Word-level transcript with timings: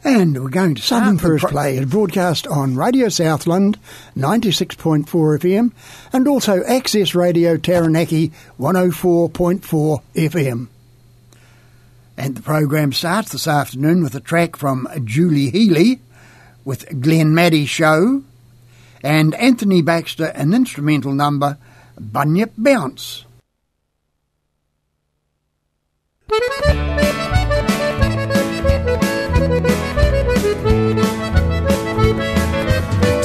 And 0.06 0.42
we're 0.42 0.48
going 0.48 0.76
to 0.76 0.82
Southern 0.82 1.18
ah, 1.18 1.20
First 1.20 1.44
Play, 1.48 1.76
is 1.76 1.88
broadcast 1.88 2.48
on 2.48 2.78
Radio 2.78 3.10
Southland 3.10 3.78
96.4 4.16 5.04
FM 5.04 5.74
and 6.14 6.26
also 6.26 6.64
Access 6.64 7.14
Radio 7.14 7.58
Taranaki 7.58 8.32
104.4 8.58 10.02
FM. 10.16 10.68
And 12.16 12.38
the 12.38 12.42
program 12.42 12.94
starts 12.94 13.34
this 13.34 13.50
afternoon 13.50 14.04
with 14.04 14.16
a 14.16 14.22
track 14.22 14.56
from 14.56 14.88
Julie 15.04 15.50
Healy 15.50 16.00
with 16.64 16.88
Glenamaddy 16.88 17.68
Show 17.68 18.24
and 19.04 19.36
Anthony 19.36 19.82
Baxter 19.82 20.28
an 20.28 20.54
instrumental 20.54 21.12
number, 21.12 21.58
Bunyip 22.00 22.54
Bounce. 22.58 23.26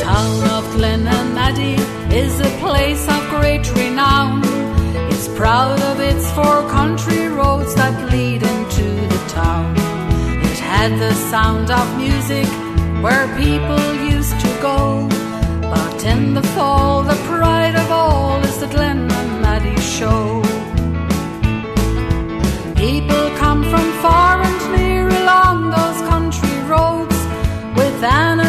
Town 0.03 0.43
of 0.51 0.65
Glenamaddy 0.75 1.79
is 2.13 2.41
a 2.41 2.51
place 2.59 3.09
of 3.09 3.29
great 3.31 3.73
renown. 3.77 4.43
It's 5.13 5.29
proud 5.29 5.81
of 5.81 6.01
its 6.01 6.29
four 6.33 6.69
country 6.69 7.29
roads 7.29 7.75
that 7.77 8.11
lead 8.11 8.43
into 8.43 8.83
the 8.83 9.25
town. 9.29 9.77
It 10.43 10.59
had 10.59 10.99
the 10.99 11.15
sound 11.15 11.71
of 11.71 11.97
music 11.97 12.49
where 13.01 13.29
people 13.37 13.95
used 14.11 14.39
to 14.41 14.59
go 14.61 15.09
in 16.09 16.35
the 16.35 16.43
fall, 16.55 17.03
the 17.03 17.19
pride 17.31 17.77
of 17.77 17.91
all 17.91 18.43
is 18.45 18.59
the 18.59 18.67
Glen 18.67 19.01
and 19.21 19.31
Maddie 19.43 19.81
show. 19.97 20.43
People 22.85 23.25
come 23.43 23.63
from 23.73 23.87
far 24.05 24.41
and 24.49 24.61
near 24.75 25.07
along 25.23 25.57
those 25.77 26.01
country 26.13 26.59
roads 26.73 27.19
with 27.79 28.03
animals 28.03 28.48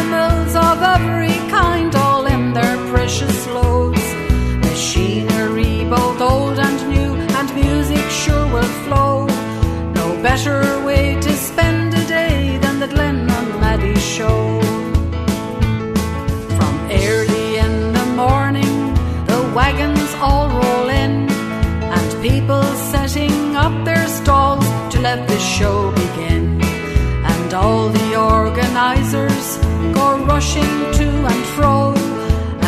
rushing 30.50 30.92
to 30.92 31.08
and 31.32 31.44
fro, 31.54 31.94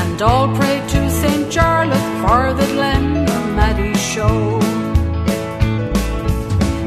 and 0.00 0.22
all 0.22 0.54
pray 0.56 0.81
to 0.88 1.10
St. 1.10 1.50
Jarlath 1.50 2.10
for 2.22 2.54
the 2.54 2.66
Glenamaddy 2.75 3.97
show. 3.97 4.60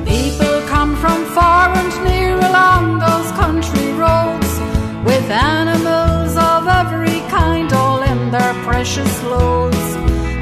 People 0.05 0.61
come 0.69 0.95
from 0.95 1.25
far 1.35 1.69
and 1.75 1.93
near 2.05 2.35
along 2.37 2.99
those 2.99 3.29
country 3.33 3.91
roads 3.93 4.53
with 5.03 5.29
animals 5.31 6.37
of 6.37 6.67
every 6.67 7.19
kind 7.29 7.73
all 7.73 8.01
in 8.01 8.31
their 8.31 8.53
precious 8.63 9.23
loads 9.23 9.85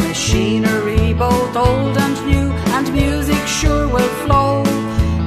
machinery, 0.07 1.13
both 1.13 1.55
old 1.55 1.97
and 1.97 2.17
new, 2.27 2.51
and 2.75 2.93
music 2.93 3.43
sure 3.47 3.87
will 3.87 4.13
flow. 4.23 4.63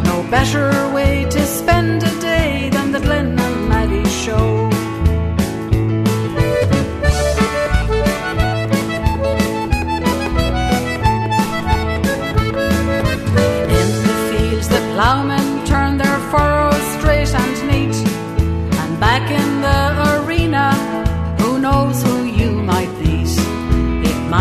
No 0.04 0.25
better 0.31 0.70
way 0.94 1.26
to 1.31 1.47
spend 1.47 2.04
a 2.04 2.20
day 2.20 2.69
than 2.70 2.93
the 2.93 3.00
Glenamaddy 3.00 4.06
show. 4.25 4.75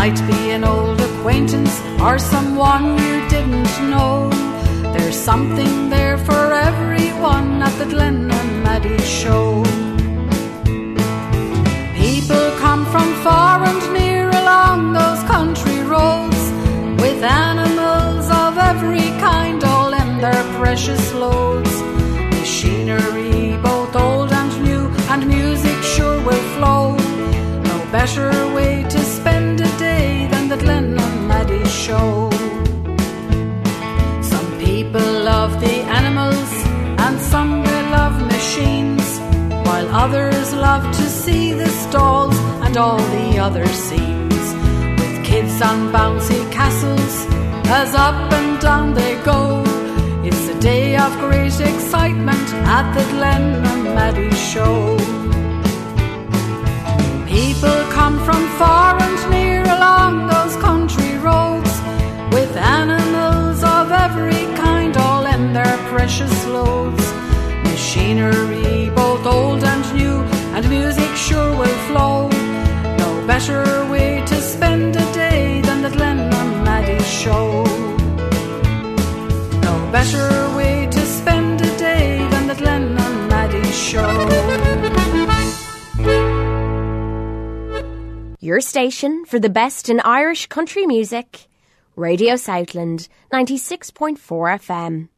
Might 0.06 0.28
be 0.28 0.50
an 0.50 0.62
old 0.62 1.00
acquaintance 1.00 1.80
or 2.00 2.16
someone 2.16 2.96
you 2.96 3.28
didn't 3.28 3.74
know. 3.90 4.30
There's 4.92 5.18
something 5.18 5.90
there 5.90 6.16
for 6.16 6.52
everyone 6.52 7.60
at 7.60 7.76
the 7.80 7.86
Glenamaddy 7.86 9.00
show. 9.00 9.64
People 12.00 12.46
come 12.60 12.86
from 12.92 13.08
far 13.24 13.64
and 13.64 13.82
near 13.92 14.28
along 14.28 14.92
those 14.92 15.22
country 15.24 15.80
roads 15.82 16.42
with 17.02 17.24
animals 17.24 18.30
of 18.30 18.58
every 18.58 19.08
kind 19.18 19.64
all 19.64 19.92
in 19.92 20.18
their 20.18 20.44
precious 20.60 21.12
loads. 21.14 21.74
Machinery, 22.38 23.56
both 23.60 23.96
old 23.96 24.30
and 24.32 24.52
new, 24.62 24.86
and 25.10 25.26
music 25.26 25.82
sure 25.82 26.20
will 26.22 26.46
flow. 26.54 26.96
No 27.70 27.76
better 27.90 28.30
way 28.54 28.84
to 28.88 28.95
Maddie 31.46 31.68
show. 31.68 32.28
Some 34.20 34.58
people 34.58 35.08
love 35.22 35.60
the 35.60 35.76
animals 36.00 36.50
and 37.04 37.20
some 37.20 37.62
they 37.62 37.82
love 37.90 38.20
machines, 38.20 39.20
while 39.66 39.88
others 39.94 40.52
love 40.54 40.82
to 40.96 41.02
see 41.02 41.52
the 41.52 41.68
stalls 41.68 42.36
and 42.64 42.76
all 42.76 42.98
the 42.98 43.38
other 43.38 43.66
scenes. 43.68 44.44
With 44.98 45.24
kids 45.24 45.62
on 45.62 45.92
bouncy 45.92 46.40
castles, 46.50 47.14
as 47.80 47.94
up 47.94 48.32
and 48.32 48.60
down 48.60 48.94
they 48.94 49.14
go. 49.22 49.62
It's 50.24 50.48
a 50.48 50.58
day 50.60 50.96
of 50.96 51.12
great 51.18 51.60
excitement 51.60 52.48
at 52.76 52.86
the 52.96 53.04
Glen 53.12 53.62
Maddie 53.94 54.34
show. 54.34 54.96
People 57.28 57.78
come 57.98 58.16
from 58.24 58.42
far 58.58 59.00
and 59.00 59.30
near 59.30 59.62
along 59.62 60.26
those 60.26 60.56
country 60.56 60.76
roads 60.76 60.85
animals 62.56 63.62
of 63.62 63.92
every 63.92 64.44
kind 64.56 64.96
all 64.96 65.26
in 65.26 65.52
their 65.52 65.76
precious 65.88 66.46
loads. 66.46 67.04
Machinery, 67.64 68.90
both 68.90 69.24
old 69.26 69.62
and 69.62 69.84
new, 69.94 70.20
and 70.54 70.68
music 70.68 71.14
sure 71.16 71.56
will 71.56 71.78
flow. 71.88 72.28
No 72.98 73.26
better 73.26 73.62
way 73.90 74.22
to 74.26 74.36
spend 74.40 74.96
a 74.96 75.12
day 75.12 75.60
than 75.62 75.82
the 75.82 75.90
Glenamaddy 75.90 77.00
show. 77.04 77.64
No 79.68 79.74
better 79.92 80.28
way 80.56 80.86
to 80.90 81.00
spend 81.18 81.60
a 81.60 81.78
day 81.78 82.26
than 82.30 82.46
the 82.46 82.54
Glenamaddy 82.54 83.64
show. 83.72 84.12
Your 88.40 88.60
station 88.60 89.24
for 89.24 89.38
the 89.40 89.50
best 89.50 89.88
in 89.88 90.00
Irish 90.00 90.46
country 90.46 90.86
music. 90.86 91.48
Radio 91.96 92.36
Southland 92.36 93.08
96.4 93.32 94.18
FM. 94.18 95.08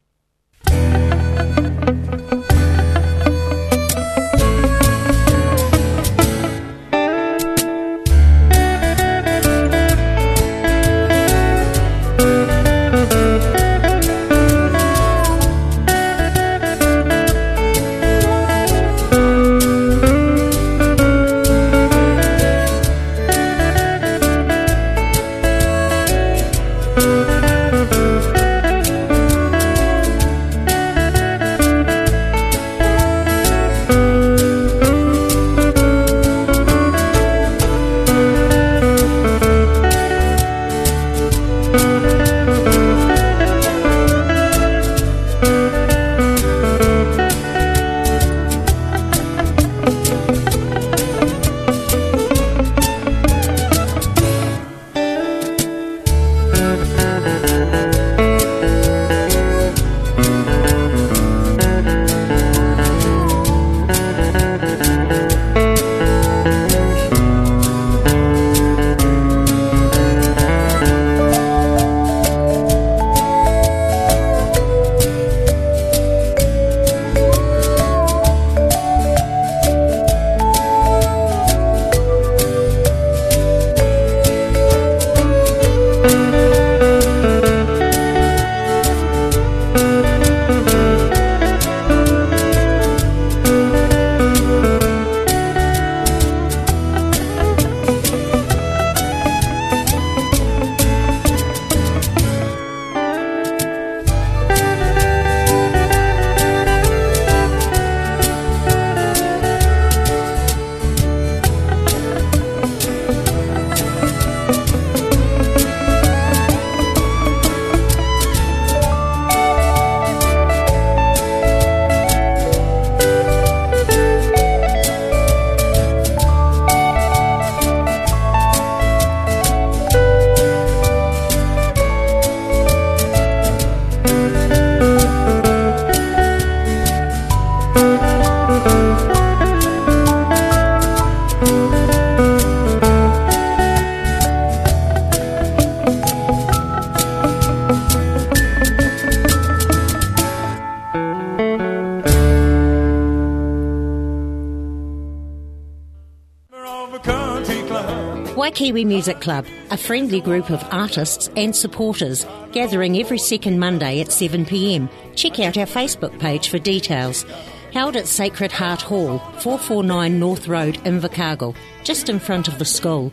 Kiwi 158.69 158.85
Music 158.85 159.19
Club, 159.19 159.47
a 159.71 159.77
friendly 159.77 160.21
group 160.21 160.51
of 160.51 160.63
artists 160.69 161.27
and 161.35 161.55
supporters 161.55 162.23
gathering 162.51 162.99
every 162.99 163.17
second 163.17 163.57
Monday 163.57 163.99
at 163.99 164.09
7pm. 164.09 164.87
Check 165.15 165.39
out 165.39 165.57
our 165.57 165.65
Facebook 165.65 166.19
page 166.19 166.49
for 166.49 166.59
details. 166.59 167.25
Held 167.73 167.95
at 167.95 168.05
Sacred 168.05 168.51
Heart 168.51 168.83
Hall, 168.83 169.17
449 169.39 170.19
North 170.19 170.47
Road, 170.47 170.75
Invercargill, 170.83 171.55
just 171.83 172.09
in 172.09 172.19
front 172.19 172.47
of 172.47 172.59
the 172.59 172.63
school. 172.63 173.11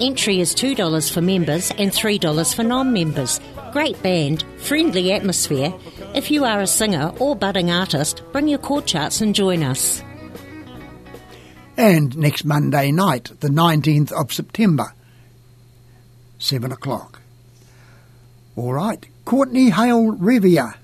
Entry 0.00 0.40
is 0.40 0.54
$2 0.54 1.12
for 1.12 1.20
members 1.20 1.70
and 1.72 1.90
$3 1.90 2.54
for 2.54 2.62
non 2.62 2.94
members. 2.94 3.42
Great 3.72 4.02
band, 4.02 4.42
friendly 4.56 5.12
atmosphere. 5.12 5.74
If 6.14 6.30
you 6.30 6.46
are 6.46 6.62
a 6.62 6.66
singer 6.66 7.12
or 7.18 7.36
budding 7.36 7.70
artist, 7.70 8.22
bring 8.32 8.48
your 8.48 8.58
chord 8.58 8.86
charts 8.86 9.20
and 9.20 9.34
join 9.34 9.64
us 9.64 10.02
and 11.76 12.16
next 12.16 12.44
Monday 12.44 12.90
night, 12.90 13.30
the 13.40 13.48
19th 13.48 14.12
of 14.12 14.32
September, 14.32 14.92
7 16.38 16.72
o'clock. 16.72 17.20
All 18.56 18.72
right, 18.72 19.04
Courtney 19.24 19.70
Hale 19.70 20.12
Revia 20.12 20.76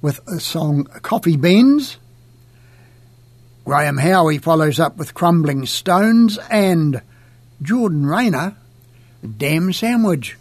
with 0.00 0.20
a 0.28 0.38
song 0.40 0.84
Coffee 1.02 1.36
Beans. 1.36 1.96
Graham 3.64 3.98
Howie 3.98 4.38
follows 4.38 4.80
up 4.80 4.96
with 4.96 5.14
Crumbling 5.14 5.66
Stones 5.66 6.38
and 6.50 7.00
Jordan 7.60 8.06
Rayner, 8.06 8.56
Damn 9.36 9.72
Sandwich. 9.72 10.36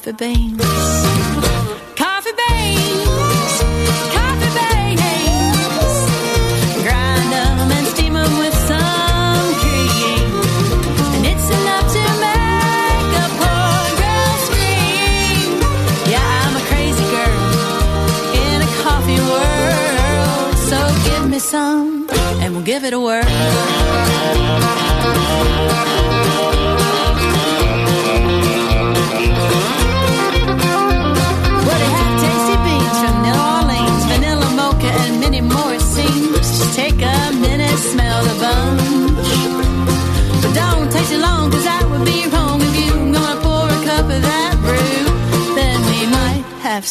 Coffee 0.00 0.12
beans. 0.12 0.62
Coffee 1.94 2.32
beans, 2.40 3.54
coffee 4.16 4.50
beans. 4.56 5.96
Grind 6.82 7.32
and 7.70 7.86
steam 7.88 8.14
with 8.14 8.56
some 8.70 9.54
cream. 9.60 10.30
And 11.14 11.26
it's 11.26 11.48
enough 11.58 11.86
to 11.96 12.04
make 12.24 13.12
a 13.20 13.26
poor 13.40 13.76
girl 14.00 14.34
scream. 14.46 15.50
Yeah, 16.08 16.44
I'm 16.44 16.54
a 16.56 16.64
crazy 16.70 17.06
girl 17.14 17.40
in 18.40 18.58
a 18.62 18.70
coffee 18.82 19.20
world. 19.20 20.54
So 20.70 20.78
give 21.10 21.24
me 21.28 21.38
some 21.40 22.08
and 22.40 22.54
we'll 22.54 22.64
give 22.64 22.84
it 22.84 22.94
a 22.94 22.98
whirl. 23.00 23.24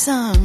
Some 0.10 0.39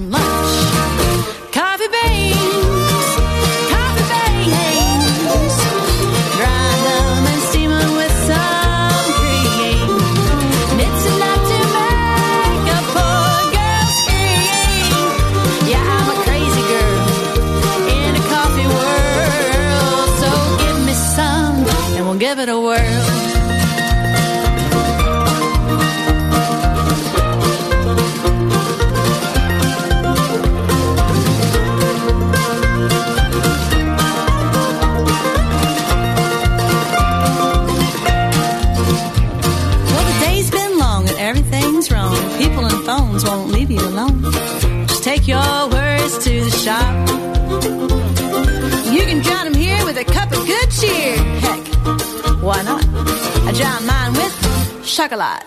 chocolates. 55.05 55.44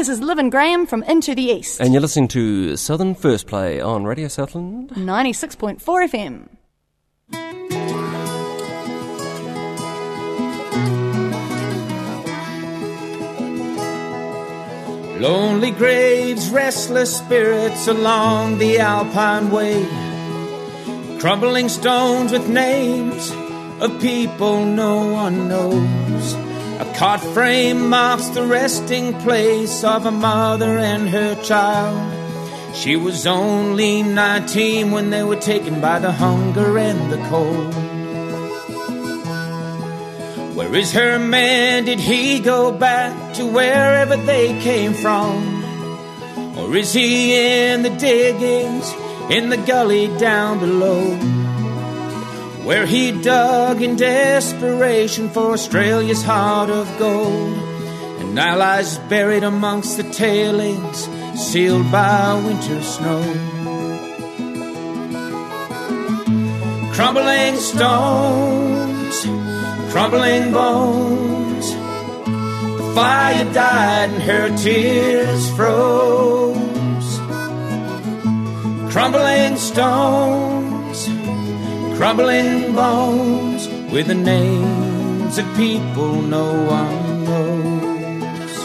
This 0.00 0.08
is 0.08 0.22
Liv 0.22 0.38
and 0.38 0.50
Graham 0.50 0.86
from 0.86 1.02
Into 1.02 1.34
the 1.34 1.42
East. 1.42 1.78
And 1.78 1.92
you're 1.92 2.00
listening 2.00 2.28
to 2.28 2.74
Southern 2.78 3.14
First 3.14 3.46
Play 3.46 3.82
on 3.82 4.04
Radio 4.04 4.28
Southland. 4.28 4.88
96.4 4.92 5.76
FM. 6.08 6.48
Lonely 15.20 15.70
graves, 15.70 16.48
restless 16.48 17.18
spirits 17.18 17.86
along 17.86 18.56
the 18.56 18.78
Alpine 18.78 19.50
way. 19.50 19.86
Crumbling 21.18 21.68
stones 21.68 22.32
with 22.32 22.48
names 22.48 23.30
of 23.82 24.00
people 24.00 24.64
no 24.64 25.12
one 25.12 25.46
knows. 25.48 26.49
A 26.80 26.94
cot 26.94 27.20
frame 27.20 27.90
marks 27.90 28.28
the 28.28 28.42
resting 28.46 29.12
place 29.20 29.84
of 29.84 30.06
a 30.06 30.10
mother 30.10 30.78
and 30.78 31.10
her 31.10 31.34
child. 31.42 32.74
She 32.74 32.96
was 32.96 33.26
only 33.26 34.02
19 34.02 34.90
when 34.90 35.10
they 35.10 35.22
were 35.22 35.36
taken 35.36 35.82
by 35.82 35.98
the 35.98 36.10
hunger 36.10 36.78
and 36.78 37.12
the 37.12 37.18
cold. 37.28 37.74
Where 40.56 40.74
is 40.74 40.92
her 40.92 41.18
man? 41.18 41.84
Did 41.84 42.00
he 42.00 42.40
go 42.40 42.72
back 42.72 43.34
to 43.34 43.44
wherever 43.44 44.16
they 44.16 44.58
came 44.62 44.94
from? 44.94 45.62
Or 46.56 46.74
is 46.74 46.94
he 46.94 47.34
in 47.36 47.82
the 47.82 47.90
diggings 47.90 48.90
in 49.30 49.50
the 49.50 49.58
gully 49.58 50.06
down 50.16 50.60
below? 50.60 51.39
Where 52.64 52.86
he 52.86 53.12
dug 53.22 53.82
in 53.82 53.96
desperation 53.96 55.28
for 55.30 55.52
Australia's 55.52 56.22
heart 56.22 56.70
of 56.70 56.86
gold, 56.98 57.58
and 58.20 58.34
now 58.34 58.56
lies 58.56 58.98
buried 59.08 59.44
amongst 59.44 59.96
the 59.96 60.04
tailings, 60.04 61.08
sealed 61.34 61.90
by 61.90 62.34
winter 62.44 62.82
snow. 62.82 63.50
crumbling 67.00 67.56
stones, 67.56 69.24
crumbling 69.90 70.52
bones. 70.52 71.70
The 72.76 72.92
fire 72.94 73.54
died 73.54 74.10
and 74.10 74.22
her 74.22 74.54
tears 74.54 75.50
froze. 75.56 77.10
Crumbling 78.92 79.56
stones, 79.56 80.69
crumbling 82.00 82.74
bones 82.74 83.68
with 83.92 84.06
the 84.06 84.14
names 84.14 85.36
of 85.36 85.44
people 85.54 86.22
no 86.22 86.46
one 86.64 87.24
knows. 87.24 88.56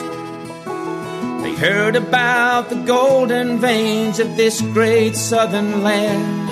They 1.44 1.54
heard 1.56 1.98
about 1.98 2.70
the 2.70 2.82
golden 2.86 3.60
veins 3.60 4.22
of 4.22 4.38
this 4.38 4.62
great 4.62 5.18
southern 5.18 5.84
land 5.84 6.50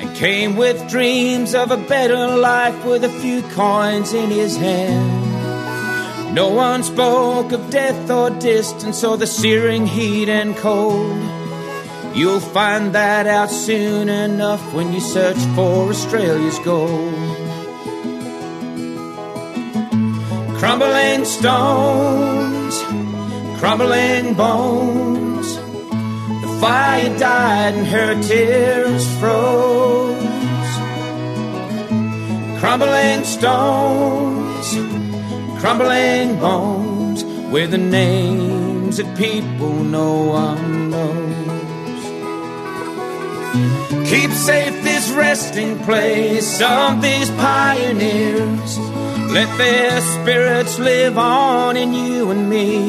and 0.00 0.16
Came 0.16 0.56
with 0.56 0.88
dreams 0.88 1.54
of 1.54 1.70
a 1.70 1.76
better 1.76 2.34
life 2.38 2.82
with 2.86 3.04
a 3.04 3.10
few 3.20 3.42
coins 3.50 4.14
in 4.14 4.30
his 4.30 4.56
hand. 4.56 6.34
No 6.34 6.48
one 6.48 6.82
spoke 6.82 7.52
of 7.52 7.68
death 7.68 8.10
or 8.10 8.30
distance 8.30 9.04
or 9.04 9.18
the 9.18 9.26
searing 9.26 9.86
heat 9.86 10.30
and 10.30 10.56
cold. 10.56 11.45
You'll 12.16 12.40
find 12.40 12.94
that 12.94 13.26
out 13.26 13.50
soon 13.50 14.08
enough 14.08 14.72
when 14.72 14.90
you 14.94 15.00
search 15.00 15.36
for 15.54 15.90
Australia's 15.90 16.58
gold. 16.60 17.12
Crumbling 20.56 21.26
stones, 21.26 22.82
crumbling 23.60 24.32
bones 24.32 25.56
The 25.56 26.58
fire 26.58 27.18
died 27.18 27.74
and 27.74 27.86
her 27.86 28.22
tears 28.22 29.04
froze. 29.20 30.16
Crumbling 32.60 33.24
stones, 33.24 34.66
crumbling 35.60 36.40
bones, 36.40 37.24
with 37.52 37.72
the 37.72 37.78
names 38.00 38.96
that 38.96 39.18
people 39.18 39.74
no 39.84 40.22
one 40.22 40.88
knows. 40.88 41.55
Keep 44.08 44.30
safe 44.30 44.84
this 44.84 45.10
resting 45.10 45.76
place 45.80 46.60
of 46.62 47.02
these 47.02 47.28
pioneers. 47.30 48.78
Let 49.32 49.58
their 49.58 50.00
spirits 50.00 50.78
live 50.78 51.18
on 51.18 51.76
in 51.76 51.92
you 51.92 52.30
and 52.30 52.48
me. 52.48 52.88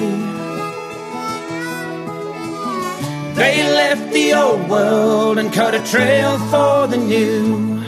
They 3.33 3.63
left 3.63 4.13
the 4.13 4.33
old 4.35 4.69
world 4.69 5.39
and 5.39 5.51
cut 5.51 5.73
a 5.73 5.83
trail 5.91 6.37
for 6.51 6.85
the 6.85 6.97
new 6.97 7.79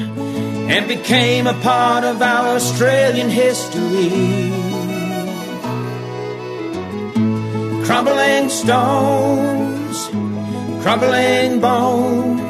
and 0.67 0.87
became 0.87 1.45
a 1.45 1.53
part 1.61 2.03
of 2.03 2.23
our 2.23 2.55
Australian 2.55 3.29
history. 3.29 4.09
Crumbling 7.85 8.49
stones, 8.49 10.07
crumbling 10.81 11.59
bones. 11.59 12.48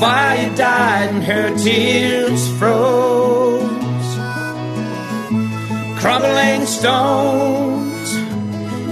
Fire 0.00 0.54
died 0.54 1.08
and 1.08 1.24
her 1.24 1.56
tears 1.56 2.48
froze. 2.58 3.62
Crumbling 5.98 6.66
stones, 6.66 8.08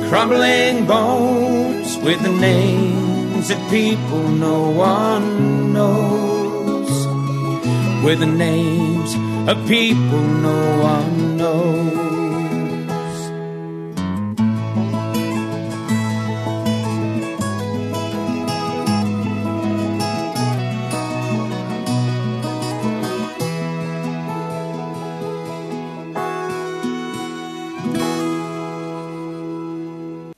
crumbling 0.08 0.86
bones 0.86 1.98
with 1.98 2.22
the 2.22 2.32
names 2.32 3.48
that 3.48 3.70
people 3.70 4.28
no 4.28 4.70
one 4.70 5.74
knows. 5.74 6.90
With 8.02 8.20
the 8.20 8.26
names 8.26 9.14
of 9.48 9.68
people 9.68 10.22
no 10.22 10.82
one 10.82 11.36
knows. 11.36 12.03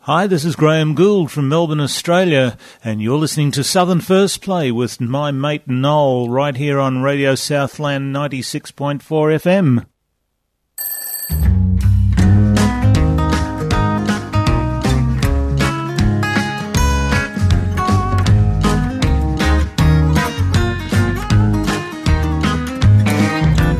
Hi, 0.07 0.29
this 0.29 0.45
is 0.45 0.55
Graham 0.55 0.95
Gould 0.95 1.33
from 1.33 1.49
Melbourne, 1.49 1.81
Australia, 1.81 2.57
and 2.85 3.03
you're 3.03 3.19
listening 3.19 3.51
to 3.51 3.65
Southern 3.65 4.01
First 4.01 4.41
Play 4.41 4.71
with 4.71 5.01
my 5.01 5.33
mate 5.33 5.67
Noel 5.67 6.29
right 6.29 6.57
here 6.57 6.79
on 6.79 7.03
Radio 7.03 7.35
Southland 7.35 8.15
96.4 8.15 9.01
FM. 9.03 9.85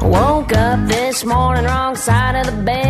woke 0.03 0.53
up 0.57 0.89
this 0.89 1.25
morning, 1.25 1.65
wrong 1.65 1.95
side 1.95 2.35
of 2.35 2.47
the 2.47 2.63
bed, 2.63 2.86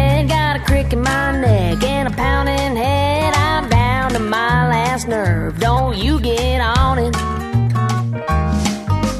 got 0.56 0.62
a 0.62 0.72
crick 0.72 0.92
in 0.92 1.02
my 1.02 1.32
neck 1.38 1.82
and 1.82 2.08
a 2.08 2.10
pounding 2.10 2.76
head 2.76 3.34
I'm 3.34 3.68
down 3.68 4.12
to 4.12 4.18
my 4.18 4.68
last 4.68 5.08
nerve. 5.08 5.58
Don't 5.58 5.96
you 5.96 6.20
get 6.20 6.60
on 6.60 6.98
it. 6.98 7.14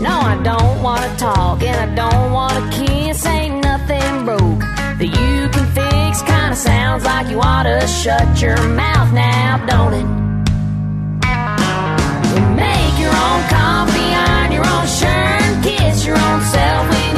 No, 0.01 0.15
I 0.33 0.41
don't 0.43 0.83
wanna 0.83 1.15
talk 1.17 1.63
and 1.63 1.91
I 1.91 1.95
don't 1.95 2.33
wanna 2.33 2.71
kiss. 2.71 3.27
Ain't 3.27 3.63
nothing 3.65 4.25
broke 4.25 4.61
that 4.99 5.11
you 5.19 5.49
can 5.51 5.67
fix. 5.75 6.23
Kinda 6.23 6.57
sounds 6.57 7.05
like 7.05 7.29
you 7.29 7.41
oughta 7.41 7.87
shut 7.87 8.41
your 8.41 8.61
mouth 8.69 9.13
now, 9.13 9.65
don't 9.67 9.95
it? 9.95 10.09
Make 12.55 12.95
your 12.99 13.15
own 13.27 13.43
coffee, 13.49 14.11
iron 14.15 14.53
your 14.53 14.67
own 14.75 14.87
shirt, 14.87 15.65
kiss 15.65 16.07
your 16.07 16.19
own 16.19 16.41
self 16.43 17.16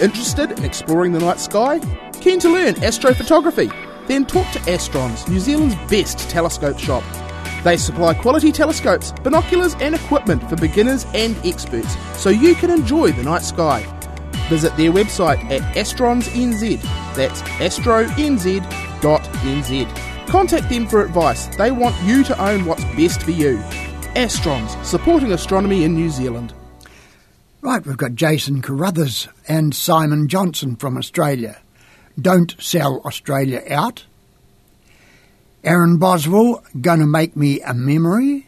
interested 0.00 0.50
in 0.52 0.64
exploring 0.64 1.12
the 1.12 1.18
night 1.18 1.38
sky? 1.40 1.80
Keen 2.20 2.38
to 2.40 2.48
learn 2.48 2.74
astrophotography? 2.76 3.72
Then 4.06 4.24
talk 4.24 4.50
to 4.52 4.58
Astronz, 4.60 5.28
New 5.28 5.40
Zealand's 5.40 5.74
best 5.90 6.18
telescope 6.30 6.78
shop. 6.78 7.02
They 7.64 7.76
supply 7.76 8.14
quality 8.14 8.52
telescopes, 8.52 9.12
binoculars, 9.22 9.74
and 9.80 9.94
equipment 9.94 10.48
for 10.48 10.56
beginners 10.56 11.06
and 11.14 11.36
experts 11.44 11.96
so 12.16 12.30
you 12.30 12.54
can 12.54 12.70
enjoy 12.70 13.12
the 13.12 13.22
night 13.24 13.42
sky. 13.42 13.82
Visit 14.48 14.76
their 14.76 14.92
website 14.92 15.42
at 15.50 15.62
astronsnz. 15.74 16.82
That's 17.14 17.42
astronz.nz. 17.42 18.66
Contact 20.28 20.68
them 20.68 20.86
for 20.86 21.04
advice. 21.04 21.46
They 21.56 21.70
want 21.70 21.96
you 22.04 22.22
to 22.24 22.40
own 22.44 22.64
what's 22.64 22.84
best 22.96 23.22
for 23.22 23.32
you. 23.32 23.58
Astronz, 24.14 24.84
supporting 24.84 25.32
astronomy 25.32 25.84
in 25.84 25.94
New 25.94 26.10
Zealand. 26.10 26.54
Right, 27.66 27.84
we've 27.84 27.96
got 27.96 28.14
Jason 28.14 28.62
Carruthers 28.62 29.26
and 29.48 29.74
Simon 29.74 30.28
Johnson 30.28 30.76
from 30.76 30.96
Australia. 30.96 31.58
Don't 32.16 32.54
sell 32.60 33.00
Australia 33.04 33.60
out. 33.68 34.04
Aaron 35.64 35.98
Boswell, 35.98 36.62
Gonna 36.80 37.08
Make 37.08 37.34
Me 37.34 37.60
a 37.62 37.74
Memory. 37.74 38.46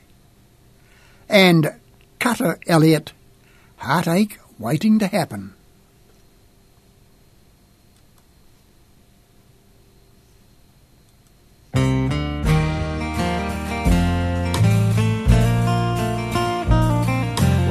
And 1.28 1.74
Cutter 2.20 2.60
Elliott, 2.68 3.12
Heartache 3.78 4.38
Waiting 4.56 5.00
to 5.00 5.08
Happen. 5.08 5.52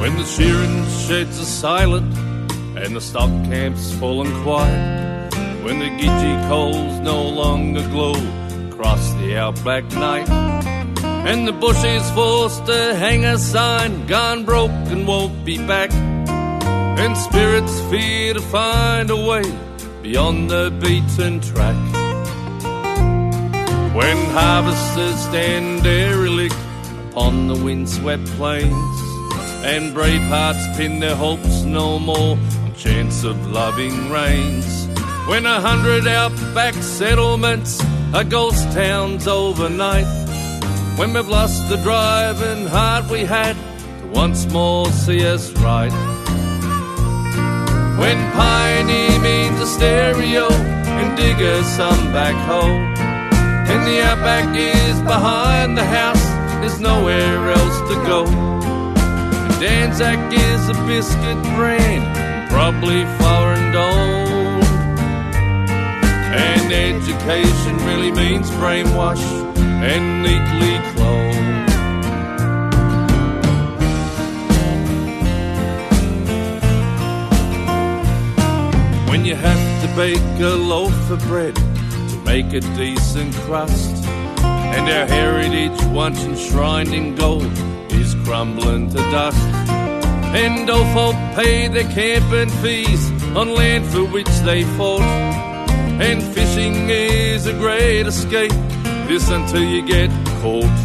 When 0.08 0.16
the 0.16 0.24
shearing 0.24 0.86
sheds 1.06 1.38
are 1.38 1.44
silent 1.44 2.16
and 2.78 2.96
the 2.96 3.00
stock 3.00 3.28
camp's 3.44 3.92
full 3.92 4.22
and 4.22 4.42
quiet, 4.42 5.34
when 5.62 5.80
the 5.80 5.90
gidgee 6.00 6.48
coals 6.48 6.98
no 7.00 7.28
longer 7.28 7.86
glow 7.90 8.14
across 8.70 9.12
the 9.20 9.36
outback 9.36 9.84
night, 9.92 10.30
and 11.28 11.46
the 11.46 11.52
bush 11.52 11.84
is 11.84 12.10
forced 12.12 12.64
to 12.64 12.94
hang 12.94 13.26
a 13.26 13.36
sign, 13.36 14.06
gone 14.06 14.46
broke 14.46 14.70
and 14.70 15.06
won't 15.06 15.44
be 15.44 15.58
back, 15.58 15.92
and 15.92 17.14
spirits 17.14 17.78
fear 17.90 18.32
to 18.32 18.40
find 18.40 19.10
a 19.10 19.16
way 19.16 19.44
beyond 20.00 20.48
the 20.48 20.70
beaten 20.80 21.38
track. 21.40 21.76
When 23.94 24.16
harvesters 24.30 25.20
stand 25.26 25.82
derelict 25.82 26.56
upon 27.10 27.48
the 27.48 27.62
windswept 27.62 28.24
plains, 28.38 29.07
and 29.68 29.92
brave 29.92 30.22
hearts 30.22 30.66
pin 30.78 30.98
their 30.98 31.14
hopes 31.14 31.62
no 31.62 31.98
more 31.98 32.38
on 32.62 32.74
chance 32.74 33.22
of 33.22 33.36
loving 33.48 34.10
rains. 34.10 34.86
When 35.26 35.44
a 35.44 35.60
hundred 35.60 36.06
outback 36.06 36.74
settlements 36.74 37.78
are 38.14 38.24
ghost 38.24 38.64
towns 38.72 39.28
overnight. 39.28 40.06
When 40.98 41.12
we've 41.12 41.28
lost 41.28 41.68
the 41.68 41.76
drive 41.76 42.40
and 42.40 42.66
heart 42.66 43.10
we 43.10 43.20
had 43.26 43.56
to 44.00 44.06
once 44.06 44.50
more 44.50 44.86
see 44.86 45.26
us 45.26 45.52
right. 45.60 45.92
When 48.00 48.18
pioneer 48.32 49.18
means 49.20 49.60
a 49.60 49.66
stereo 49.66 50.48
and 50.50 51.14
digger 51.14 51.62
some 51.62 52.12
back 52.12 52.36
home. 52.52 52.94
And 53.70 53.86
the 53.86 54.02
outback 54.02 54.48
is 54.56 54.98
behind 55.02 55.76
the 55.76 55.84
house, 55.84 56.26
there's 56.60 56.80
nowhere 56.80 57.50
else 57.52 57.78
to 57.90 57.96
go. 58.06 58.47
Danzak 59.60 60.32
is 60.32 60.68
a 60.68 60.74
biscuit 60.86 61.42
brand, 61.56 62.48
probably 62.48 63.04
foreign 63.18 63.74
owned. 63.74 64.62
And 66.32 66.72
education 66.72 67.76
really 67.78 68.12
means 68.12 68.48
brainwash 68.52 69.20
and 69.82 70.22
neatly 70.22 70.78
clothed. 70.94 71.38
When 79.10 79.24
you 79.24 79.34
have 79.34 79.82
to 79.82 79.96
bake 79.96 80.40
a 80.40 80.54
loaf 80.54 81.10
of 81.10 81.20
bread 81.22 81.56
to 81.56 82.22
make 82.24 82.52
a 82.52 82.60
decent 82.76 83.34
crust, 83.34 84.04
and 84.44 84.88
our 84.88 85.06
heritage 85.06 85.82
once 85.86 86.22
enshrined 86.22 86.94
in 86.94 87.16
gold 87.16 87.67
is 88.00 88.14
crumbling 88.24 88.88
to 88.90 88.96
dust. 89.10 89.38
And 90.34 90.68
folk 90.94 91.16
pay 91.34 91.68
their 91.68 91.90
camping 91.98 92.50
fees 92.62 93.10
on 93.36 93.54
land 93.54 93.86
for 93.86 94.04
which 94.04 94.32
they 94.48 94.62
fought. 94.76 95.00
And 96.06 96.22
fishing 96.34 96.90
is 96.90 97.46
a 97.46 97.52
great 97.52 98.06
escape, 98.06 98.52
this 99.08 99.28
until 99.30 99.64
you 99.64 99.82
get 99.86 100.10
caught. 100.40 100.78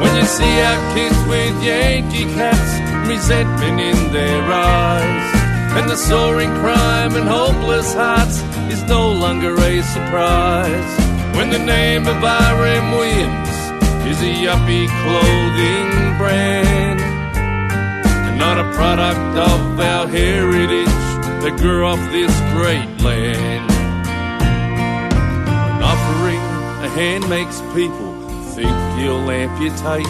When 0.00 0.12
you 0.18 0.26
see 0.38 0.54
our 0.68 0.80
kids 0.94 1.20
with 1.32 1.54
Yankee 1.62 2.28
caps, 2.34 2.72
resentment 3.08 3.80
in 3.80 4.12
their 4.12 4.42
eyes, 4.42 5.34
and 5.76 5.90
the 5.90 5.96
soaring 5.96 6.52
crime 6.62 7.16
and 7.16 7.26
hopeless 7.28 7.94
hearts 7.94 8.36
is 8.72 8.82
no 8.84 9.12
longer 9.12 9.54
a 9.54 9.82
surprise. 9.82 10.92
When 11.36 11.50
the 11.50 11.58
name 11.58 12.06
of 12.06 12.22
R.M. 12.22 12.92
Williams 12.92 13.53
is 14.06 14.20
a 14.20 14.34
yuppie 14.44 14.86
clothing 15.02 16.18
brand 16.18 17.00
and 17.00 18.38
not 18.38 18.58
a 18.58 18.70
product 18.74 19.38
of 19.38 19.80
our 19.80 20.06
heritage 20.06 20.86
that 21.42 21.56
grew 21.58 21.86
off 21.86 21.98
this 22.12 22.32
great 22.52 22.88
land. 23.02 23.70
An 25.72 25.82
offering 25.82 26.42
a 26.84 26.88
hand 26.88 27.28
makes 27.28 27.60
people 27.74 28.12
think 28.54 28.76
you'll 29.00 29.30
amputate, 29.30 30.06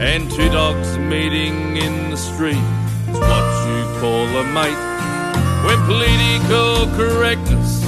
and 0.00 0.30
two 0.30 0.48
dogs 0.48 0.98
meeting 0.98 1.76
in 1.76 2.10
the 2.10 2.16
street 2.16 2.66
is 3.08 3.18
what 3.18 3.46
you 3.68 4.00
call 4.00 4.26
a 4.26 4.44
mate. 4.52 4.84
When 5.64 5.78
political 5.86 6.86
correctness 6.96 7.82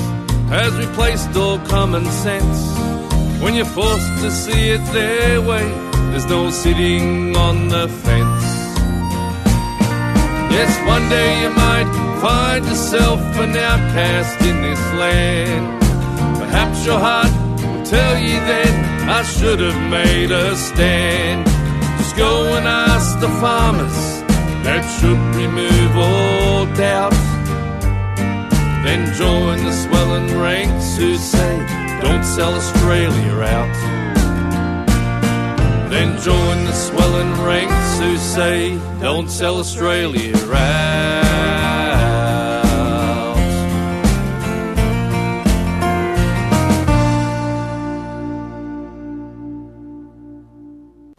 has 0.48 0.72
replaced 0.76 1.36
all 1.36 1.58
common 1.66 2.04
sense. 2.06 2.79
When 3.42 3.54
you're 3.54 3.64
forced 3.64 4.20
to 4.22 4.30
see 4.30 4.70
it 4.70 4.84
their 4.92 5.40
way, 5.40 5.66
there's 6.10 6.26
no 6.26 6.50
sitting 6.50 7.34
on 7.36 7.68
the 7.68 7.88
fence. 7.88 8.44
Yes, 10.52 10.70
one 10.86 11.08
day 11.08 11.42
you 11.42 11.50
might 11.50 11.90
find 12.20 12.64
yourself 12.66 13.20
an 13.38 13.56
outcast 13.56 14.40
in 14.42 14.60
this 14.60 14.84
land. 14.92 15.82
Perhaps 16.38 16.84
your 16.84 16.98
heart 16.98 17.32
will 17.62 17.84
tell 17.86 18.18
you 18.18 18.38
then, 18.52 19.08
I 19.08 19.22
should 19.22 19.58
have 19.58 19.90
made 19.90 20.30
a 20.30 20.54
stand. 20.56 21.46
Just 21.98 22.16
go 22.16 22.54
and 22.56 22.66
ask 22.68 23.20
the 23.20 23.30
farmers, 23.40 23.98
that 24.64 24.84
should 25.00 25.20
remove 25.34 25.96
all 25.96 26.66
doubt. 26.74 27.14
Then 28.84 29.14
join 29.14 29.64
the 29.64 29.72
swelling 29.72 30.38
ranks 30.38 30.96
who 30.98 31.16
say, 31.16 31.79
don't 32.00 32.24
sell 32.24 32.54
Australia 32.54 33.32
out. 33.42 33.76
Then 35.90 36.20
join 36.20 36.64
the 36.64 36.72
swelling 36.72 37.32
ranks 37.44 37.98
who 37.98 38.16
say, 38.16 38.78
don't 39.00 39.28
sell 39.28 39.58
Australia 39.58 40.36
out. 40.54 40.90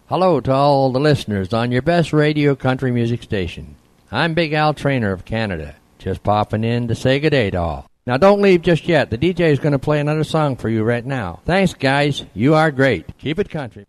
Hello 0.07 0.41
to 0.41 0.51
all 0.51 0.91
the 0.91 0.99
listeners 0.99 1.53
on 1.53 1.71
your 1.71 1.81
best 1.81 2.11
radio 2.11 2.53
country 2.53 2.91
music 2.91 3.23
station. 3.23 3.75
I'm 4.11 4.33
Big 4.33 4.51
Al 4.51 4.73
Trainer 4.73 5.13
of 5.13 5.23
Canada, 5.23 5.75
just 5.99 6.21
popping 6.21 6.65
in 6.65 6.89
to 6.89 6.95
say 6.95 7.19
good 7.19 7.29
day 7.29 7.49
to 7.51 7.57
all. 7.57 7.90
Now 8.07 8.17
don't 8.17 8.41
leave 8.41 8.63
just 8.63 8.87
yet. 8.87 9.11
The 9.11 9.17
DJ 9.17 9.51
is 9.51 9.59
going 9.59 9.73
to 9.73 9.79
play 9.79 9.99
another 9.99 10.23
song 10.23 10.55
for 10.55 10.69
you 10.69 10.83
right 10.83 11.05
now. 11.05 11.39
Thanks, 11.45 11.75
guys. 11.75 12.25
You 12.33 12.55
are 12.55 12.71
great. 12.71 13.17
Keep 13.19 13.37
it 13.37 13.49
country. 13.49 13.85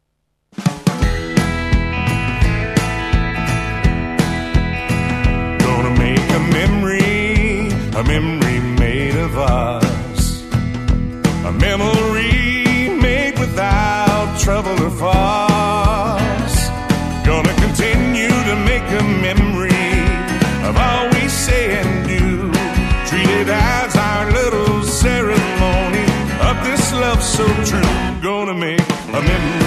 Gonna 5.58 5.98
make 5.98 6.30
a 6.30 6.40
memory, 6.52 7.68
a 7.96 8.04
memory 8.04 8.60
made 8.78 9.16
of 9.16 9.38
us. 9.38 10.42
A 11.46 11.52
memory 11.52 12.90
made 13.00 13.38
without 13.38 14.38
trouble 14.38 14.82
or 14.82 14.90
fuss. 14.90 15.51
So 27.22 27.46
true. 27.64 27.80
Gonna 28.20 28.54
make 28.54 28.80
a 28.80 29.61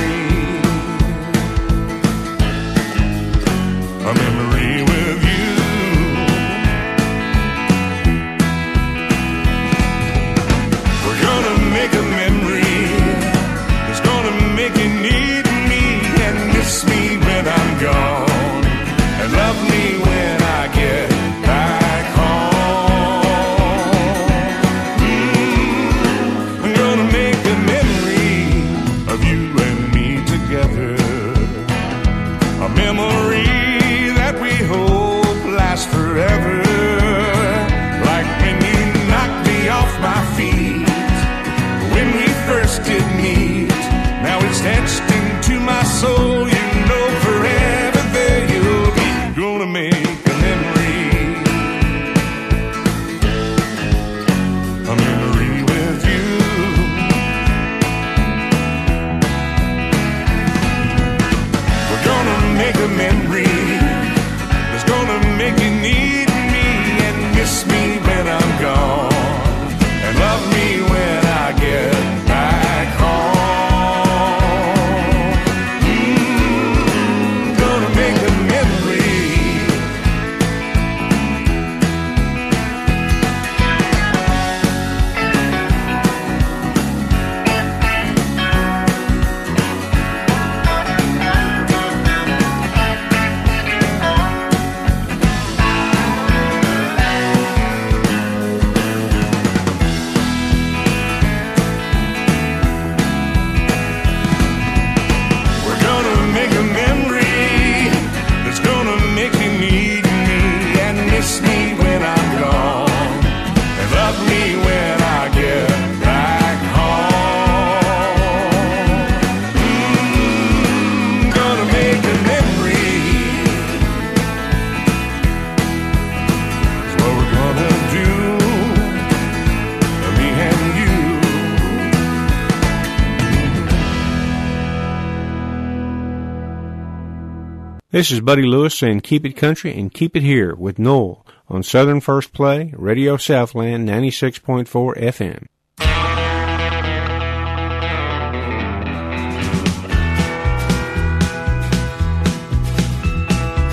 This 137.95 138.11
is 138.11 138.19
Buddy 138.19 138.41
Lewis 138.41 138.77
saying 138.77 138.99
keep 138.99 139.25
it 139.25 139.37
country 139.37 139.73
and 139.73 139.89
keep 139.89 140.17
it 140.17 140.21
here 140.21 140.53
with 140.53 140.77
Noel 140.77 141.25
on 141.47 141.63
Southern 141.63 142.01
First 142.01 142.33
Play, 142.33 142.73
Radio 142.75 143.15
Southland 143.15 143.87
96.4 143.87 144.67
FM. 144.97 145.45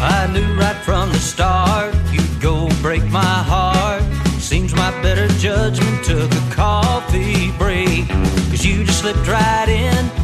I 0.01 0.31
knew 0.33 0.55
right 0.55 0.81
from 0.85 1.09
the 1.09 1.19
start 1.19 1.93
you'd 2.13 2.41
go 2.41 2.69
break 2.81 3.03
my 3.11 3.25
heart. 3.25 4.05
Seems 4.41 4.73
my 4.77 4.93
better 5.03 5.27
judgment 5.39 6.05
took 6.05 6.31
a 6.31 6.55
coffee 6.55 7.51
break. 7.59 8.07
Cause 8.51 8.65
you 8.65 8.85
just 8.85 9.01
slipped 9.01 9.27
right 9.27 9.69
in, 9.69 10.22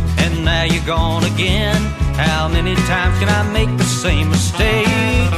now 0.48 0.62
you're 0.62 0.88
gone 0.98 1.24
again. 1.24 1.80
How 2.26 2.48
many 2.48 2.74
times 2.92 3.14
can 3.20 3.28
I 3.28 3.42
make 3.52 3.72
the 3.76 3.90
same 4.04 4.30
mistake? 4.30 5.32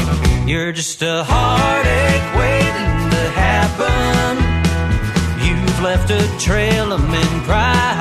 You're 0.47 0.73
just 0.73 1.03
a 1.03 1.25
heartache 1.33 2.29
waiting 2.43 2.95
to 3.15 3.23
happen. 3.47 4.33
You've 5.45 5.79
left 5.83 6.09
a 6.11 6.23
trail 6.47 6.93
of 6.93 7.01
men 7.15 7.33
crying. 7.49 8.00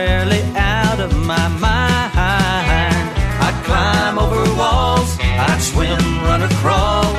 I'm 0.00 0.56
out 0.56 1.00
of 1.00 1.12
my 1.26 1.48
mind. 1.48 3.10
I'd 3.46 3.62
climb 3.64 4.16
over 4.18 4.44
walls, 4.56 5.18
I'd 5.20 5.60
swim, 5.60 5.98
run, 6.22 6.42
or 6.42 6.48
crawl 6.62 7.12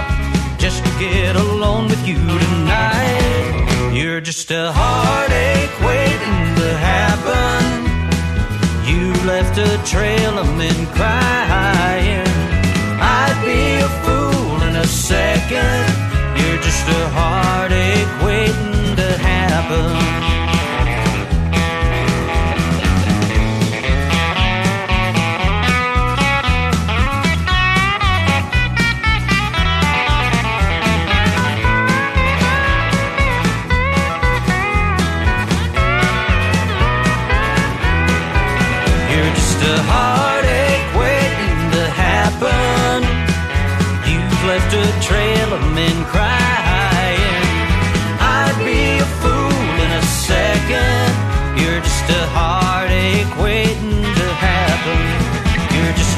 just 0.57 0.85
to 0.85 0.91
get 0.97 1.35
alone 1.35 1.89
with 1.89 2.07
you 2.07 2.15
tonight. 2.15 3.91
You're 3.93 4.21
just 4.21 4.49
a 4.51 4.71
heartache 4.71 5.75
waiting 5.81 6.55
to 6.59 6.69
happen. 6.91 7.59
You 8.87 9.13
left 9.27 9.57
a 9.57 9.77
trail 9.83 10.39
of 10.39 10.47
men 10.57 10.85
crying. 10.95 12.27
I'd 13.01 13.39
be 13.43 13.83
a 13.83 13.89
fool 14.05 14.61
in 14.69 14.75
a 14.77 14.87
second. 14.87 15.83
You're 16.39 16.61
just 16.61 16.87
a 16.87 17.09
heartache 17.09 18.23
waiting 18.23 18.95
to 18.95 19.17
happen. 19.17 20.28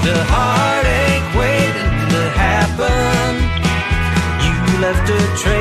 A 0.05 0.23
heartache 0.33 1.29
waiting 1.37 1.97
to 2.13 2.21
happen. 2.45 3.35
You 4.45 4.81
left 4.81 5.09
a 5.09 5.21
trail 5.41 5.60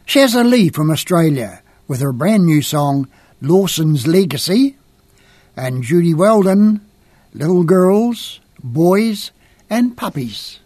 Shazza 0.06 0.48
Lee 0.48 0.70
from 0.70 0.91
Australia 0.91 1.62
with 1.88 2.02
her 2.02 2.12
brand 2.12 2.46
new 2.46 2.62
song 2.62 3.08
Lawson's 3.41 4.06
Legacy, 4.06 4.76
and 5.58 5.84
Judy 5.84 6.13
Weldon, 6.13 6.82
Little 7.34 7.63
Girls, 7.63 8.39
Boys, 8.63 9.32
and 9.70 9.98
Puppies. 9.98 10.60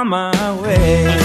on 0.00 0.08
my 0.08 0.52
way. 0.62 1.19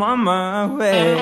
Way. 0.00 1.14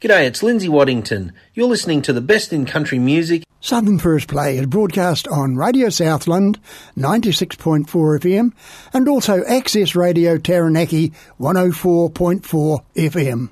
G'day, 0.00 0.26
it's 0.26 0.42
Lindsay 0.42 0.68
Waddington. 0.68 1.32
You're 1.54 1.66
listening 1.66 2.02
to 2.02 2.12
the 2.12 2.20
best 2.20 2.52
in 2.52 2.66
country 2.66 2.98
music. 2.98 3.42
Southern 3.60 3.98
First 3.98 4.28
Play 4.28 4.58
is 4.58 4.66
broadcast 4.66 5.26
on 5.28 5.56
Radio 5.56 5.88
Southland 5.88 6.60
96.4 6.96 7.86
FM 7.86 8.52
and 8.92 9.08
also 9.08 9.42
Access 9.44 9.96
Radio 9.96 10.36
Taranaki 10.36 11.12
104.4 11.40 12.84
FM. 12.94 13.48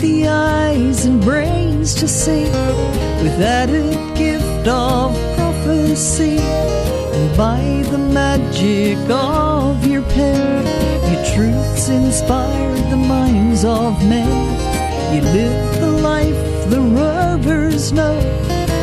the 0.00 0.26
eyes 0.28 1.04
and 1.04 1.20
brains 1.22 1.94
to 1.94 2.08
see. 2.08 2.44
With 3.22 3.40
added 3.40 4.16
gift 4.16 4.66
of 4.66 5.14
prophecy 5.36 6.38
and 6.38 7.36
by 7.36 7.60
the 7.90 7.98
magic 7.98 8.98
of 9.10 9.86
your 9.86 10.02
pen 10.02 10.64
your 11.12 11.24
truths 11.34 11.88
inspire 11.88 12.74
the 12.88 12.96
minds 12.96 13.64
of 13.64 13.92
men. 14.08 14.34
You 15.14 15.20
live 15.20 15.80
the 15.80 15.92
life 16.02 16.70
the 16.70 16.80
rivers 16.80 17.92
know 17.92 18.18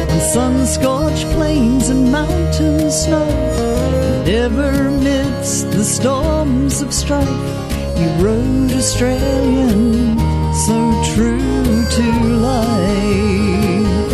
on 0.09 0.19
sun-scorched 0.19 1.27
plains 1.31 1.89
and 1.89 2.11
mountain 2.11 2.91
snow. 2.91 3.27
And 3.27 4.29
ever 4.29 4.91
midst 4.91 5.71
the 5.71 5.83
storms 5.83 6.81
of 6.81 6.93
strife 6.93 7.66
you 7.99 8.09
rode 8.23 8.71
Australian, 8.73 10.17
so 10.65 10.77
true 11.13 11.85
to 11.97 12.05
life. 12.51 14.13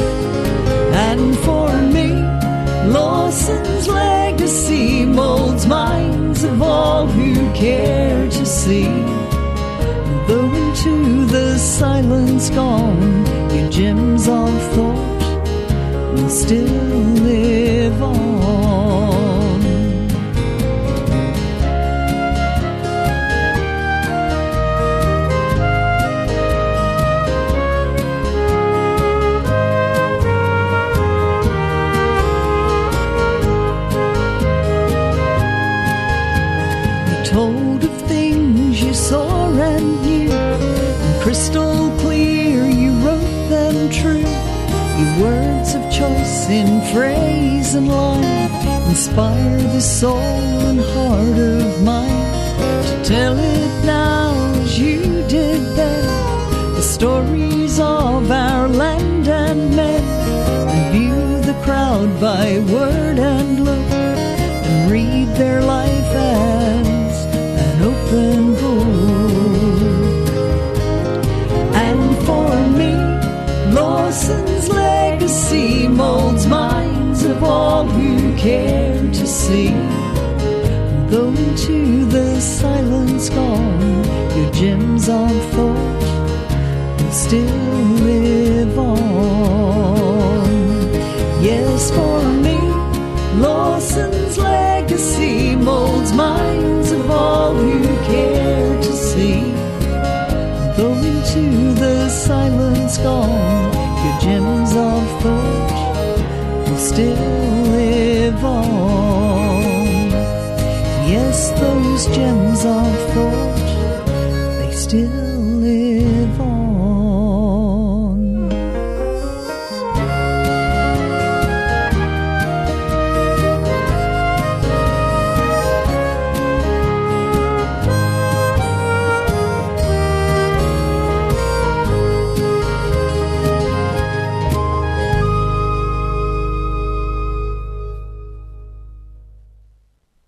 And 1.10 1.38
for 1.40 1.70
me, 1.96 2.10
Lawson's 2.92 3.88
legacy 3.88 5.06
molds 5.06 5.66
minds 5.66 6.44
of 6.44 6.62
all 6.62 7.08
who 7.08 7.34
care 7.54 8.30
to 8.30 8.46
see. 8.46 8.88
Though 10.28 10.54
into 10.64 11.26
the 11.26 11.58
silence 11.58 12.50
gone, 12.50 13.26
your 13.56 13.70
gems 13.70 14.28
of 14.28 14.54
thought 14.76 15.24
will 16.14 16.30
still 16.30 16.68
live 17.32 18.02
on. 18.02 18.33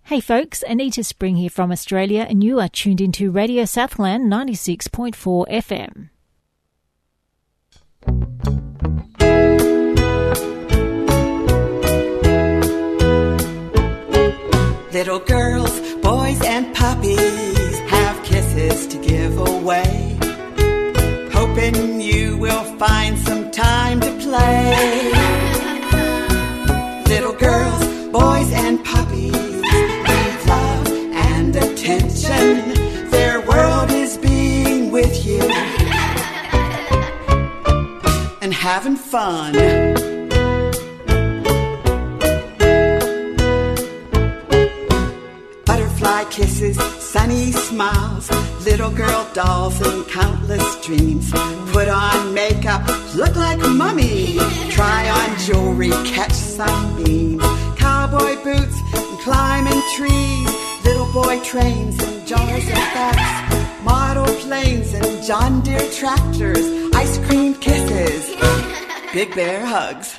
Hey 0.06 0.20
folks, 0.20 0.62
Anita 0.62 1.02
Spring 1.02 1.34
here 1.34 1.50
from 1.50 1.72
Australia, 1.72 2.24
and 2.28 2.44
you 2.44 2.60
are 2.60 2.68
tuned 2.68 3.00
into 3.00 3.32
Radio 3.32 3.64
Southland 3.64 4.30
96.4 4.30 5.48
FM. 5.48 6.10
Little 14.92 15.18
girls, 15.18 15.80
boys, 15.96 16.40
and 16.44 16.72
puppies 16.76 17.78
have 17.90 18.22
kisses 18.22 18.86
to 18.86 18.98
give 18.98 19.36
away. 19.36 20.16
Hoping 21.32 22.00
you 22.00 22.38
will 22.38 22.62
find 22.78 23.18
some 23.18 23.50
time 23.50 23.98
to 23.98 24.12
play. 24.20 25.10
Little 27.08 27.32
girls, 27.32 27.84
boys, 28.12 28.52
and 28.52 28.84
puppies 28.84 29.45
attention. 32.26 33.10
Their 33.10 33.40
world 33.40 33.90
is 33.90 34.18
being 34.18 34.90
with 34.90 35.24
you 35.24 35.40
and 38.42 38.52
having 38.52 38.96
fun. 38.96 39.52
Butterfly 45.64 46.24
kisses, 46.30 46.76
sunny 47.00 47.52
smiles, 47.52 48.30
little 48.64 48.90
girl 48.90 49.28
dolls 49.32 49.80
and 49.80 50.06
countless 50.08 50.84
dreams. 50.84 51.30
Put 51.72 51.88
on 51.88 52.34
makeup, 52.34 52.86
look 53.14 53.36
like 53.36 53.58
mummy. 53.58 54.38
Try 54.70 55.08
on 55.08 55.38
jewelry, 55.38 55.90
catch 56.04 56.32
sunbeams. 56.32 57.42
Cowboy 57.76 58.42
boots 58.42 58.78
and 58.94 59.18
climbing 59.20 59.82
trees. 59.94 60.65
Little 60.86 61.12
boy 61.12 61.40
trains 61.42 62.00
and 62.00 62.26
jars 62.26 62.66
and 62.74 62.86
facts. 62.94 63.82
Model 63.82 64.26
planes 64.44 64.94
and 64.94 65.22
John 65.24 65.60
Deere 65.62 65.90
tractors. 65.90 66.64
Ice 66.94 67.18
cream 67.26 67.54
kisses, 67.54 68.24
big 69.12 69.34
bear 69.34 69.66
hugs. 69.66 70.18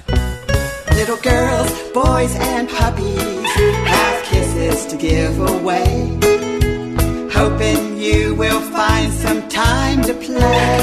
Little 0.99 1.17
girls, 1.17 1.71
boys, 1.93 2.35
and 2.35 2.67
puppies 2.67 3.51
have 3.93 4.23
kisses 4.25 4.85
to 4.87 4.97
give 4.97 5.39
away. 5.39 6.19
Hoping 7.31 7.97
you 7.97 8.35
will 8.35 8.59
find 8.59 9.13
some 9.13 9.47
time 9.47 10.01
to 10.03 10.13
play. 10.15 10.79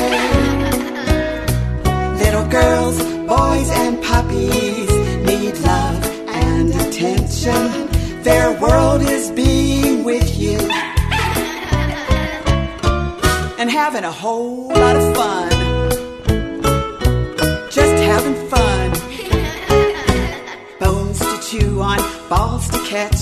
Little 2.25 2.49
girls, 2.49 2.97
boys, 3.27 3.71
and 3.83 4.03
puppies 4.03 4.91
need 5.29 5.55
love 5.59 6.05
and 6.29 6.71
attention. 6.83 8.23
Their 8.23 8.59
world 8.59 9.03
is 9.03 9.31
being 9.33 9.64
with 10.05 10.39
you 10.39 10.59
and 13.59 13.71
having 13.71 14.05
a 14.05 14.13
whole 14.13 14.69
lot 14.69 14.97
of 14.97 15.17
fun. 15.17 15.51
Just 17.71 17.97
having 18.05 18.37
fun. 18.51 18.91
Bones 20.79 21.19
to 21.19 21.41
chew 21.49 21.81
on, 21.81 21.99
balls 22.29 22.69
to 22.69 22.79
catch. 22.85 23.21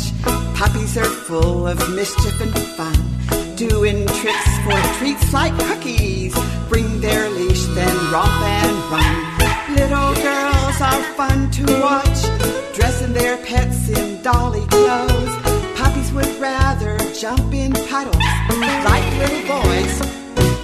Puppies 0.56 0.96
are 0.98 1.04
full 1.04 1.68
of 1.68 1.78
mischief 1.94 2.40
and 2.40 2.58
fun. 2.76 2.96
Doing 3.54 4.04
tricks 4.18 4.58
for 4.64 4.76
treats 4.98 5.32
like 5.32 5.56
cookies. 5.68 6.01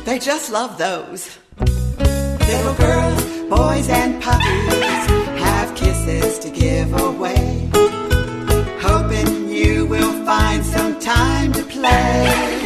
They 0.08 0.18
just 0.18 0.50
love 0.50 0.78
those. 0.78 1.36
Little 1.58 2.74
girls, 2.76 3.22
boys, 3.50 3.90
and 3.90 4.22
puppies 4.22 5.06
have 5.44 5.76
kisses 5.76 6.38
to 6.38 6.48
give 6.48 6.94
away. 6.98 7.68
Hoping 8.80 9.50
you 9.50 9.84
will 9.84 10.24
find 10.24 10.64
some 10.64 10.98
time 10.98 11.52
to 11.52 11.62
play. 11.64 12.57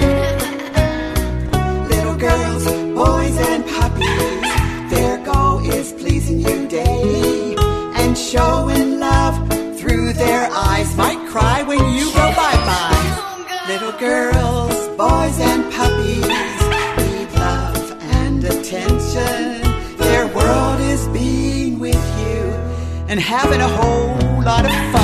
Having 23.33 23.63
a 23.63 23.67
whole 23.67 24.43
lot 24.43 24.67
of 24.67 24.93
fun. 24.93 25.02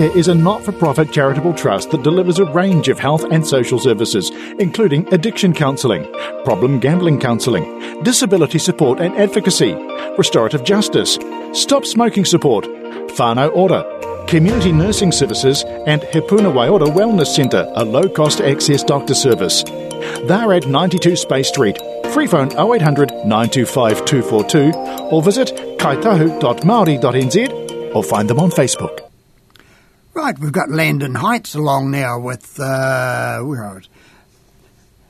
Ngā 0.00 0.08
Kete 0.08 0.16
is 0.16 0.28
a 0.28 0.34
not 0.34 0.64
for 0.64 0.72
profit 0.72 1.12
charitable 1.12 1.52
trust 1.52 1.90
that 1.90 2.02
delivers 2.02 2.38
a 2.38 2.46
range 2.46 2.88
of 2.88 2.98
health 2.98 3.22
and 3.30 3.46
social 3.46 3.78
services, 3.78 4.30
including 4.58 5.06
addiction 5.12 5.52
counselling, 5.52 6.10
problem 6.42 6.80
gambling 6.80 7.20
counselling, 7.20 8.02
disability 8.02 8.58
support 8.58 8.98
and 8.98 9.14
advocacy, 9.16 9.74
restorative 10.16 10.64
justice, 10.64 11.18
stop 11.52 11.84
smoking 11.84 12.24
support, 12.24 12.64
Whānau 13.18 13.54
Ora, 13.54 13.84
community 14.26 14.72
nursing 14.72 15.12
services, 15.12 15.64
and 15.86 16.00
Hepuna 16.00 16.50
Waiora 16.50 16.86
Wellness 16.86 17.34
Centre, 17.34 17.70
a 17.74 17.84
low 17.84 18.08
cost 18.08 18.40
access 18.40 18.82
doctor 18.82 19.14
service. 19.14 19.64
They're 20.24 20.54
at 20.54 20.66
92 20.66 21.16
Spey 21.16 21.42
Street. 21.42 21.76
Free 22.14 22.26
phone 22.26 22.48
0800 22.58 23.10
925 23.26 24.06
242 24.06 24.72
or 25.12 25.22
visit 25.22 25.48
kaitahu.maori.nz 25.78 27.94
or 27.94 28.02
find 28.02 28.30
them 28.30 28.40
on 28.40 28.50
Facebook. 28.50 29.09
Right, 30.12 30.36
we've 30.36 30.50
got 30.50 30.70
Landon 30.70 31.14
Heights 31.14 31.54
along 31.54 31.92
now 31.92 32.18
with, 32.18 32.58
uh, 32.58 33.38
where 33.42 33.62
are? 33.62 33.82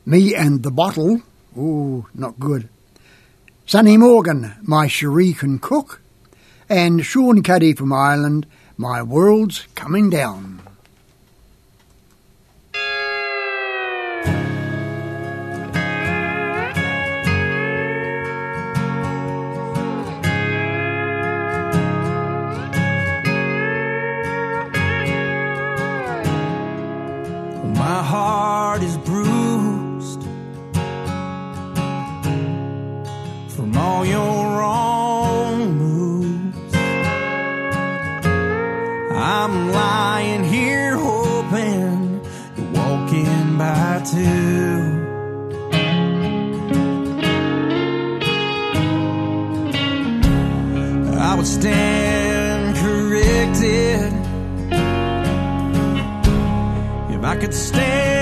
Me 0.05 0.35
and 0.35 0.63
the 0.63 0.71
Bottle. 0.71 1.23
Ooh, 1.57 2.07
not 2.15 2.39
good. 2.39 2.69
Sonny 3.65 3.97
Morgan, 3.97 4.55
My 4.61 4.89
Cherie 4.89 5.33
Can 5.33 5.59
Cook. 5.59 6.03
And 6.69 7.05
Sean 7.05 7.43
Cuddy 7.43 7.73
from 7.73 7.95
Ireland, 7.95 8.47
My 8.77 9.03
World's 9.03 9.67
Coming 9.75 10.11
Down. 10.11 10.61
My 28.01 28.07
heart 28.07 28.83
is 28.83 28.97
bruised 28.97 30.23
from 33.55 33.77
all 33.77 34.07
your 34.07 34.57
wrong 34.57 35.77
moves. 35.77 36.75
I'm 39.13 39.71
lying 39.71 40.45
here 40.45 40.97
hoping 40.97 42.25
you're 42.57 42.73
walking 42.73 43.59
by 43.59 44.03
too. 44.11 44.50
Could 57.41 57.55
stand 57.55 58.20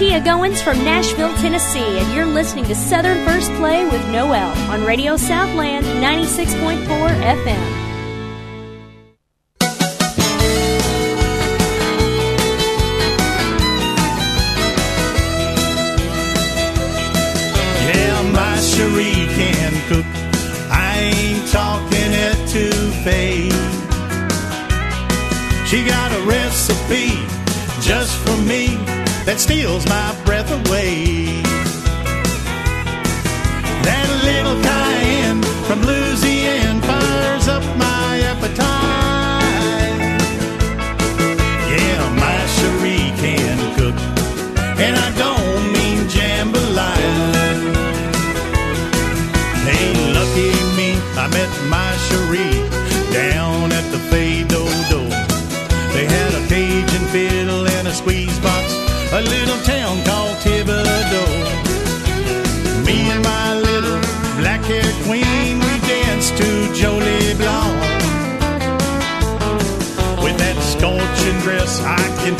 Tia 0.00 0.18
Goins 0.18 0.62
from 0.62 0.78
Nashville, 0.78 1.36
Tennessee, 1.36 1.98
and 1.98 2.14
you're 2.14 2.24
listening 2.24 2.64
to 2.64 2.74
Southern 2.74 3.22
First 3.26 3.52
Play 3.56 3.84
with 3.84 4.00
Noel 4.08 4.48
on 4.70 4.82
Radio 4.82 5.14
Southland 5.18 5.84
96.4 5.84 6.86
FM. 6.86 7.79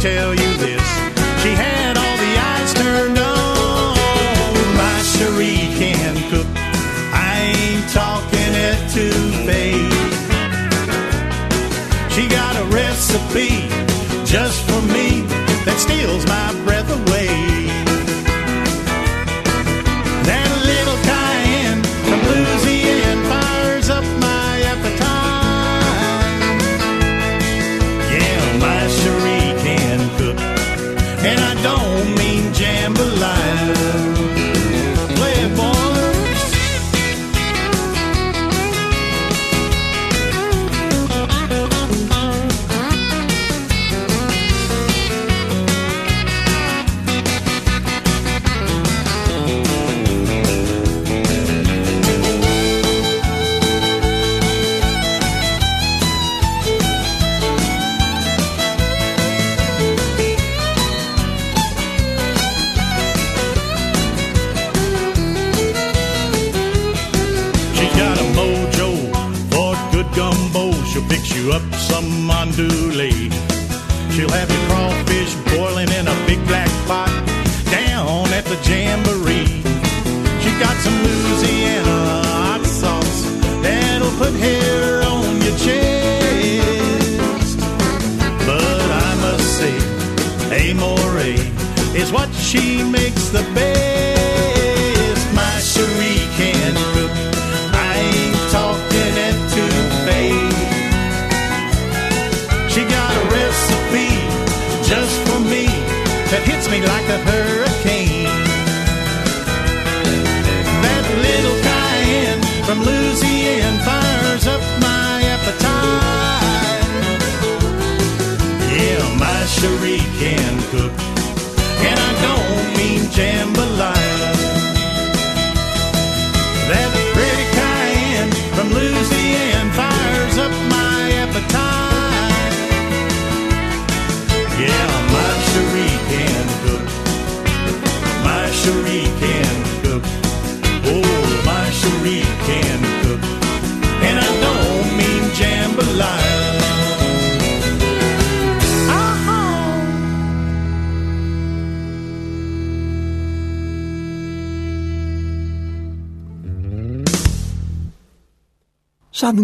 tell 0.01 0.34
you 0.34 0.57
this. 0.57 0.82
She 1.42 1.53
had 1.53 1.98
all 1.98 2.16
the 2.24 2.32
eyes 2.51 2.72
turned 2.72 3.18
on. 3.18 3.94
My 4.80 4.96
Cherie 5.12 5.68
can 5.76 6.16
cook. 6.30 6.46
I 7.12 7.53
ain't 7.53 7.86
talking 7.92 8.53
it 8.68 8.80
to 8.96 9.07
fate. 9.44 9.92
She 12.14 12.28
got 12.28 12.57
a 12.57 12.64
recipe 12.72 13.68
just 14.24 14.64
for 14.64 14.80
me 14.88 15.20
that 15.66 15.76
steals 15.78 16.24
my 16.26 16.48
breath 16.64 16.80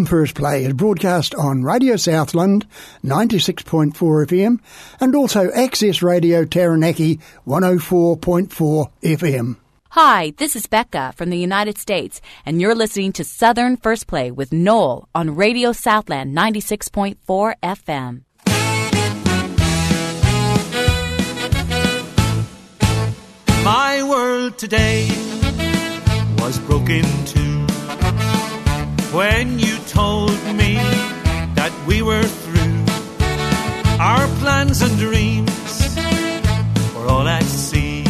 First 0.07 0.34
Play 0.36 0.64
is 0.64 0.72
broadcast 0.72 1.34
on 1.34 1.64
Radio 1.64 1.96
Southland 1.96 2.66
96.4 3.04 3.92
FM 3.92 4.61
and 5.00 5.14
also 5.14 5.50
Access 5.50 6.02
Radio 6.02 6.44
Taranaki 6.44 7.18
104.4 7.46 8.90
FM. 9.02 9.57
Hi, 9.90 10.32
this 10.36 10.54
is 10.54 10.66
Becca 10.66 11.12
from 11.16 11.30
the 11.30 11.38
United 11.38 11.78
States, 11.78 12.20
and 12.44 12.61
you're 12.61 12.74
listening 12.74 13.12
to 13.12 13.24
Southern 13.24 13.76
First 13.76 14.07
Play 14.07 14.30
with 14.30 14.52
Noel 14.52 15.09
on 15.14 15.34
Radio 15.34 15.72
Southland 15.72 16.36
96.4 16.36 17.54
FM. 17.62 18.22
My 23.64 24.02
world 24.09 24.59
today 24.59 25.09
was 26.38 26.59
broken 26.61 27.02
too 27.24 27.66
when 29.17 29.59
you 29.59 29.79
told 29.89 30.37
me 30.61 30.75
that 31.59 31.73
we 31.87 32.03
were 32.03 32.23
through. 32.23 32.85
Our 33.99 34.27
plans 34.41 34.83
and 34.83 34.95
dreams 34.99 35.97
were 36.95 37.09
all 37.09 37.27
at 37.27 37.45
sea. 37.45 38.05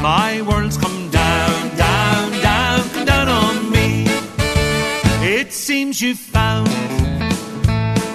My 0.00 0.40
world's 0.48 0.76
come 0.76 1.10
down, 1.10 1.76
down, 1.76 2.30
down, 2.40 2.88
come 2.90 3.06
down 3.06 3.28
on 3.28 3.70
me. 3.72 4.06
It 5.36 5.52
seems 5.52 6.00
you 6.00 6.14
found 6.14 6.68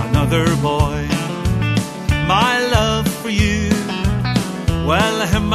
another 0.07 0.45
boy. 0.61 1.01
My 2.35 2.53
love 2.77 3.05
for 3.21 3.29
you, 3.29 3.69
well, 4.87 5.17
him. 5.33 5.51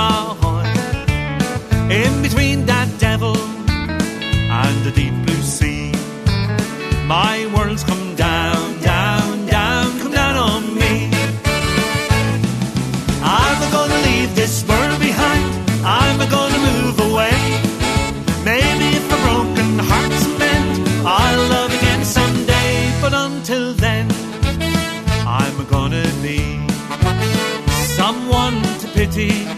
In 1.91 2.21
between 2.21 2.67
that 2.67 2.89
devil 2.99 3.35
and 3.35 4.85
the 4.85 4.93
deep 4.93 5.28
my 7.25 7.47
world's 7.53 7.83
come 7.83 8.15
down, 8.15 8.81
down, 8.81 9.47
down, 9.47 9.99
come 9.99 10.13
down 10.13 10.37
on 10.37 10.63
me. 10.83 11.11
I'm 13.21 13.61
gonna 13.73 14.01
leave 14.09 14.37
this 14.37 14.65
world 14.69 15.01
behind. 15.01 15.51
I'm 15.85 16.19
gonna 16.37 16.61
move 16.71 16.97
away. 17.11 17.37
Maybe 18.51 18.87
if 19.01 19.07
a 19.17 19.19
broken 19.27 19.71
heart's 19.91 20.25
mend, 20.39 20.73
I'll 21.05 21.45
love 21.57 21.73
again 21.79 22.05
someday. 22.05 22.71
But 23.03 23.13
until 23.15 23.75
then, 23.75 24.07
I'm 25.27 25.57
gonna 25.75 26.07
be 26.23 26.41
someone 27.99 28.63
to 28.81 28.87
pity. 28.95 29.58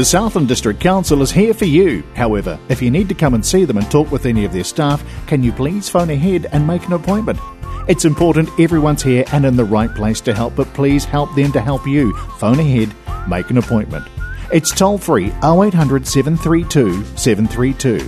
The 0.00 0.06
Southland 0.06 0.48
District 0.48 0.80
Council 0.80 1.20
is 1.20 1.30
here 1.30 1.52
for 1.52 1.66
you. 1.66 2.02
However, 2.14 2.58
if 2.70 2.80
you 2.80 2.90
need 2.90 3.06
to 3.10 3.14
come 3.14 3.34
and 3.34 3.44
see 3.44 3.66
them 3.66 3.76
and 3.76 3.90
talk 3.90 4.10
with 4.10 4.24
any 4.24 4.46
of 4.46 4.52
their 4.54 4.64
staff, 4.64 5.04
can 5.26 5.42
you 5.42 5.52
please 5.52 5.90
phone 5.90 6.08
ahead 6.08 6.46
and 6.52 6.66
make 6.66 6.86
an 6.86 6.94
appointment? 6.94 7.38
It's 7.86 8.06
important 8.06 8.48
everyone's 8.58 9.02
here 9.02 9.26
and 9.30 9.44
in 9.44 9.56
the 9.56 9.64
right 9.66 9.94
place 9.94 10.22
to 10.22 10.32
help, 10.32 10.56
but 10.56 10.72
please 10.72 11.04
help 11.04 11.34
them 11.34 11.52
to 11.52 11.60
help 11.60 11.86
you. 11.86 12.14
Phone 12.38 12.58
ahead, 12.58 12.94
make 13.28 13.50
an 13.50 13.58
appointment. 13.58 14.08
It's 14.50 14.74
toll 14.74 14.96
free 14.96 15.32
0800 15.44 16.06
732 16.06 17.04
732. 17.18 17.98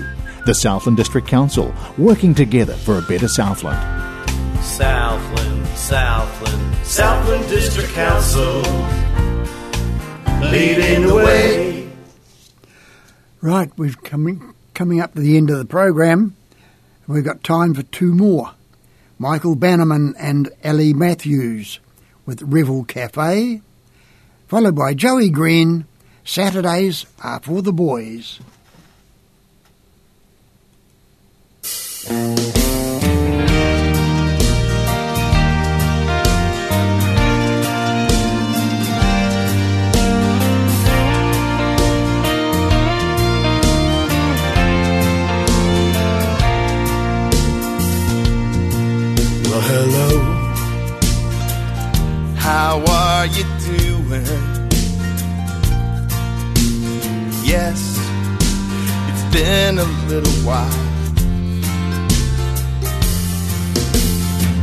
The 0.46 0.54
Southland 0.54 0.96
District 0.96 1.28
Council, 1.28 1.74
working 1.98 2.34
together 2.34 2.72
for 2.72 3.00
a 3.00 3.02
better 3.02 3.28
Southland. 3.28 3.76
Southland, 4.64 5.66
Southland, 5.76 6.86
Southland 6.86 7.46
District 7.50 7.90
Council, 7.90 8.62
leading 10.50 11.06
the 11.06 11.14
way. 11.14 11.81
Right, 13.42 13.76
we've 13.76 14.00
coming 14.04 14.54
coming 14.72 15.00
up 15.00 15.14
to 15.14 15.20
the 15.20 15.36
end 15.36 15.50
of 15.50 15.58
the 15.58 15.64
program. 15.64 16.36
We've 17.08 17.24
got 17.24 17.42
time 17.42 17.74
for 17.74 17.82
two 17.82 18.14
more. 18.14 18.52
Michael 19.18 19.56
Bannerman 19.56 20.14
and 20.16 20.48
Ellie 20.62 20.94
Matthews 20.94 21.80
with 22.24 22.40
Revel 22.42 22.84
Cafe, 22.84 23.60
followed 24.46 24.76
by 24.76 24.94
Joey 24.94 25.28
Green. 25.28 25.86
Saturdays 26.24 27.04
are 27.20 27.40
for 27.40 27.62
the 27.62 27.72
boys. 27.72 28.38
How 52.54 52.84
are 52.86 53.24
you 53.24 53.44
doing? 53.64 54.26
Yes, 57.42 57.80
it's 59.08 59.24
been 59.34 59.78
a 59.78 59.88
little 60.10 60.38
while. 60.44 60.82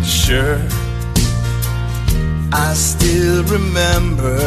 Sure, 0.03 0.61
I 2.53 2.75
still 2.75 3.43
remember 3.45 4.37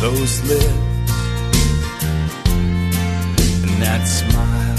those 0.00 0.42
lips 0.48 1.12
and 3.62 3.82
that 3.82 4.04
smile. 4.06 4.78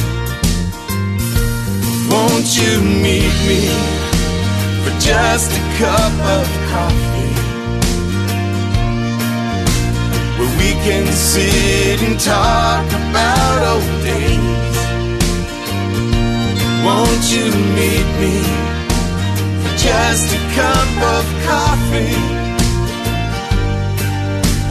Won't 2.10 2.58
you 2.58 2.82
meet 2.82 3.36
me 3.48 4.09
for 4.84 4.94
just 5.00 5.52
a 5.52 5.64
cup 5.82 6.16
of 6.38 6.48
coffee? 6.74 7.36
Where 10.38 10.54
we 10.62 10.72
can 10.86 11.06
sit 11.12 12.02
and 12.08 12.20
talk 12.20 12.86
about 12.88 13.58
old 13.72 14.04
days. 14.04 14.76
Won't 16.86 17.26
you 17.34 17.48
meet 17.80 18.08
me 18.24 18.38
for 19.62 19.74
just 19.88 20.28
a 20.40 20.42
cup 20.60 20.92
of 21.16 21.26
coffee? 21.50 22.22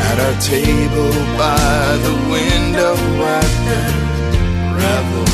At 0.08 0.16
our 0.26 0.36
table 0.40 1.12
by 1.36 1.86
the 2.06 2.14
window 2.34 2.94
at 3.36 3.50
the 3.68 4.08
Revel 4.80 5.28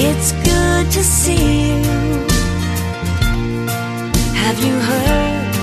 it's 0.00 0.30
good 0.32 0.90
to 0.92 1.02
see 1.02 1.70
you. 1.70 1.82
Have 4.42 4.58
you 4.64 4.74
heard? 4.90 5.54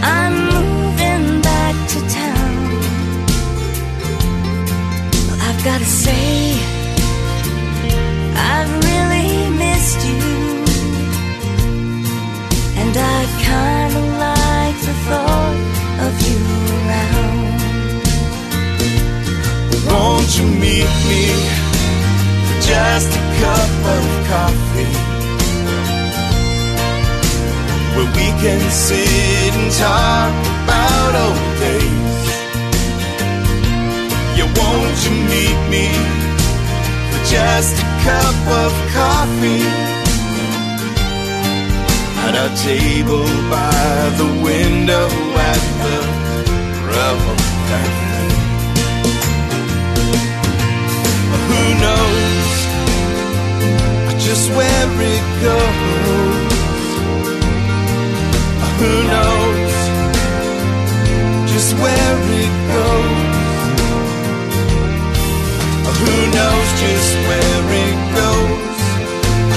I'm 0.00 0.34
moving 0.54 1.40
back 1.42 1.74
to 1.92 1.98
town. 2.20 2.60
Well, 5.26 5.40
I've 5.48 5.64
got 5.64 5.78
to 5.80 5.90
say, 6.04 6.54
I've 8.52 8.72
really 8.88 9.50
missed 9.62 10.02
you. 10.06 10.22
And 12.80 12.94
I 12.96 13.18
kind 13.50 13.92
of 14.00 14.06
like 14.26 14.78
the 14.88 14.94
thought 15.06 15.58
of 16.06 16.12
you 16.28 16.40
around. 16.78 17.58
Won't 19.90 20.30
you 20.38 20.46
meet 20.46 20.92
me 21.10 21.57
just 22.68 23.10
a 23.16 23.22
cup 23.40 23.72
of 23.96 24.04
coffee? 24.32 24.94
Where 27.94 28.10
we 28.18 28.28
can 28.42 28.60
sit 28.70 29.52
and 29.60 29.72
talk 29.72 30.32
about 30.64 31.12
old 31.24 31.48
days. 31.64 32.24
Yeah, 34.36 34.50
won't 34.58 34.98
you 35.04 35.14
meet 35.32 35.60
me 35.74 35.88
for 37.10 37.20
just 37.34 37.74
a 37.84 37.88
cup 38.08 38.38
of 38.62 38.72
coffee? 38.98 39.64
At 42.24 42.34
our 42.42 42.52
table 42.68 43.28
by 43.54 43.88
the 44.20 44.28
window 44.48 45.08
at 45.50 45.62
the 45.84 45.98
Revel 46.92 47.38
Cafe. 47.68 48.08
The 51.32 52.27
where 54.56 54.90
it 55.14 55.24
goes? 55.42 56.08
Who 58.78 58.92
knows 59.12 59.74
just 61.50 61.74
where 61.82 62.18
it 62.42 62.54
goes? 62.74 63.28
Who 65.98 66.14
knows 66.36 66.68
just 66.82 67.12
where 67.26 67.62
it 67.84 67.98
goes? 68.14 68.80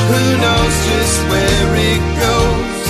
Who 0.10 0.22
knows 0.44 0.76
just 0.89 1.18
where 1.30 1.72
it 1.92 2.04
goes? 2.26 2.84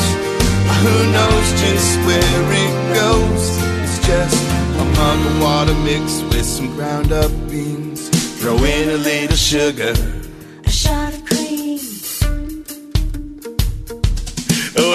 Who 0.81 0.95
knows 1.11 1.47
just 1.61 1.91
where 2.07 2.45
it 2.65 2.75
goes? 2.95 3.43
It's 3.83 3.99
just 4.07 4.41
a 4.79 4.85
mug 4.97 5.19
of 5.27 5.41
water 5.41 5.75
mixed 5.83 6.23
with 6.25 6.45
some 6.45 6.73
ground 6.75 7.11
up 7.11 7.31
beans. 7.49 8.09
Throw 8.39 8.55
in 8.63 8.89
a 8.89 8.97
little 8.97 9.35
sugar 9.35 10.20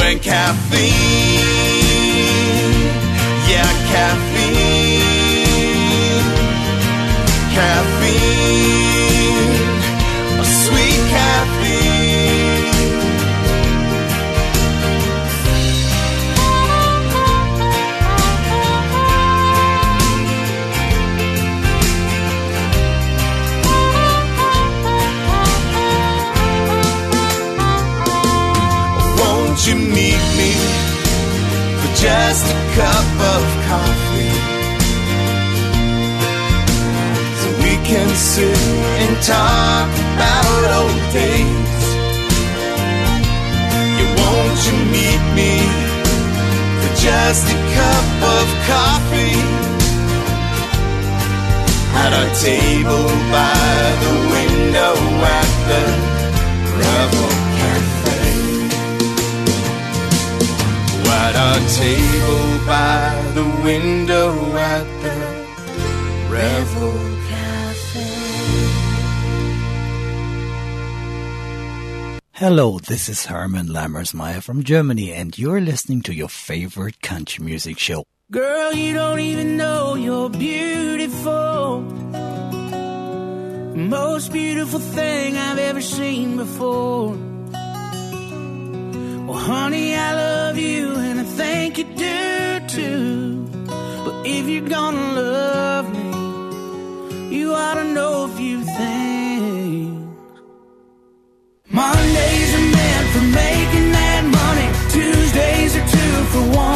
and 0.06 0.22
caffeine. 0.22 0.92
Yeah, 3.50 3.72
caffeine. 3.90 5.02
Caffeine. 7.56 8.76
A 10.38 10.44
sweet 10.44 11.00
caffeine. 11.10 11.85
just 31.96 32.44
a 32.44 32.58
cup 32.76 33.10
of 33.32 33.42
coffee. 33.68 34.36
So 37.40 37.48
we 37.64 37.72
can 37.88 38.08
sit 38.14 38.58
and 39.02 39.16
talk 39.24 39.88
about 40.12 40.60
old 40.76 41.02
days. 41.16 41.80
You 43.98 44.06
won't 44.20 44.58
you 44.68 44.76
meet 44.92 45.22
me 45.40 45.54
for 46.80 46.92
just 47.00 47.44
a 47.48 47.58
cup 47.78 48.08
of 48.36 48.46
coffee? 48.68 49.40
At 52.02 52.12
our 52.12 52.30
table 52.44 53.08
by 53.32 53.56
the 54.04 54.14
window 54.36 54.94
at 55.38 55.50
the 55.68 56.16
Revel. 56.78 57.45
At 61.26 61.34
our 61.34 61.58
table 61.74 62.66
by 62.66 63.32
the 63.34 63.46
window 63.64 64.30
at 64.56 64.86
the 65.02 65.16
Revel 66.30 66.92
Cafe. 67.28 68.06
Hello, 72.34 72.78
this 72.78 73.08
is 73.08 73.26
Herman 73.26 73.66
Lammersmeyer 73.66 74.40
from 74.40 74.62
Germany, 74.62 75.12
and 75.12 75.36
you're 75.36 75.60
listening 75.60 76.02
to 76.02 76.14
your 76.14 76.28
favorite 76.28 77.02
country 77.02 77.44
music 77.44 77.80
show. 77.80 78.04
Girl, 78.30 78.72
you 78.72 78.94
don't 78.94 79.18
even 79.18 79.56
know 79.56 79.96
you're 79.96 80.30
beautiful. 80.30 81.80
Most 83.74 84.32
beautiful 84.32 84.78
thing 84.78 85.36
I've 85.36 85.58
ever 85.58 85.80
seen 85.80 86.36
before. 86.36 87.25
Well, 89.26 89.38
honey, 89.38 89.92
I 89.96 90.14
love 90.14 90.56
you 90.56 90.94
and 90.94 91.18
I 91.18 91.24
think 91.24 91.78
you 91.78 91.84
do 91.84 92.60
too. 92.68 93.48
But 94.04 94.24
if 94.24 94.48
you're 94.48 94.68
gonna 94.68 95.20
love 95.20 95.86
me, 95.92 97.36
you 97.36 97.52
ought 97.52 97.74
to 97.74 97.84
know 97.96 98.22
a 98.22 98.28
few 98.28 98.62
things. 98.62 100.06
Mondays 101.68 102.50
are 102.58 102.68
meant 102.78 103.06
for 103.14 103.24
making 103.42 103.90
that 103.98 104.22
money, 104.40 104.68
Tuesdays 104.94 105.74
are 105.74 105.88
two 105.88 106.24
for 106.32 106.56
one. 106.56 106.75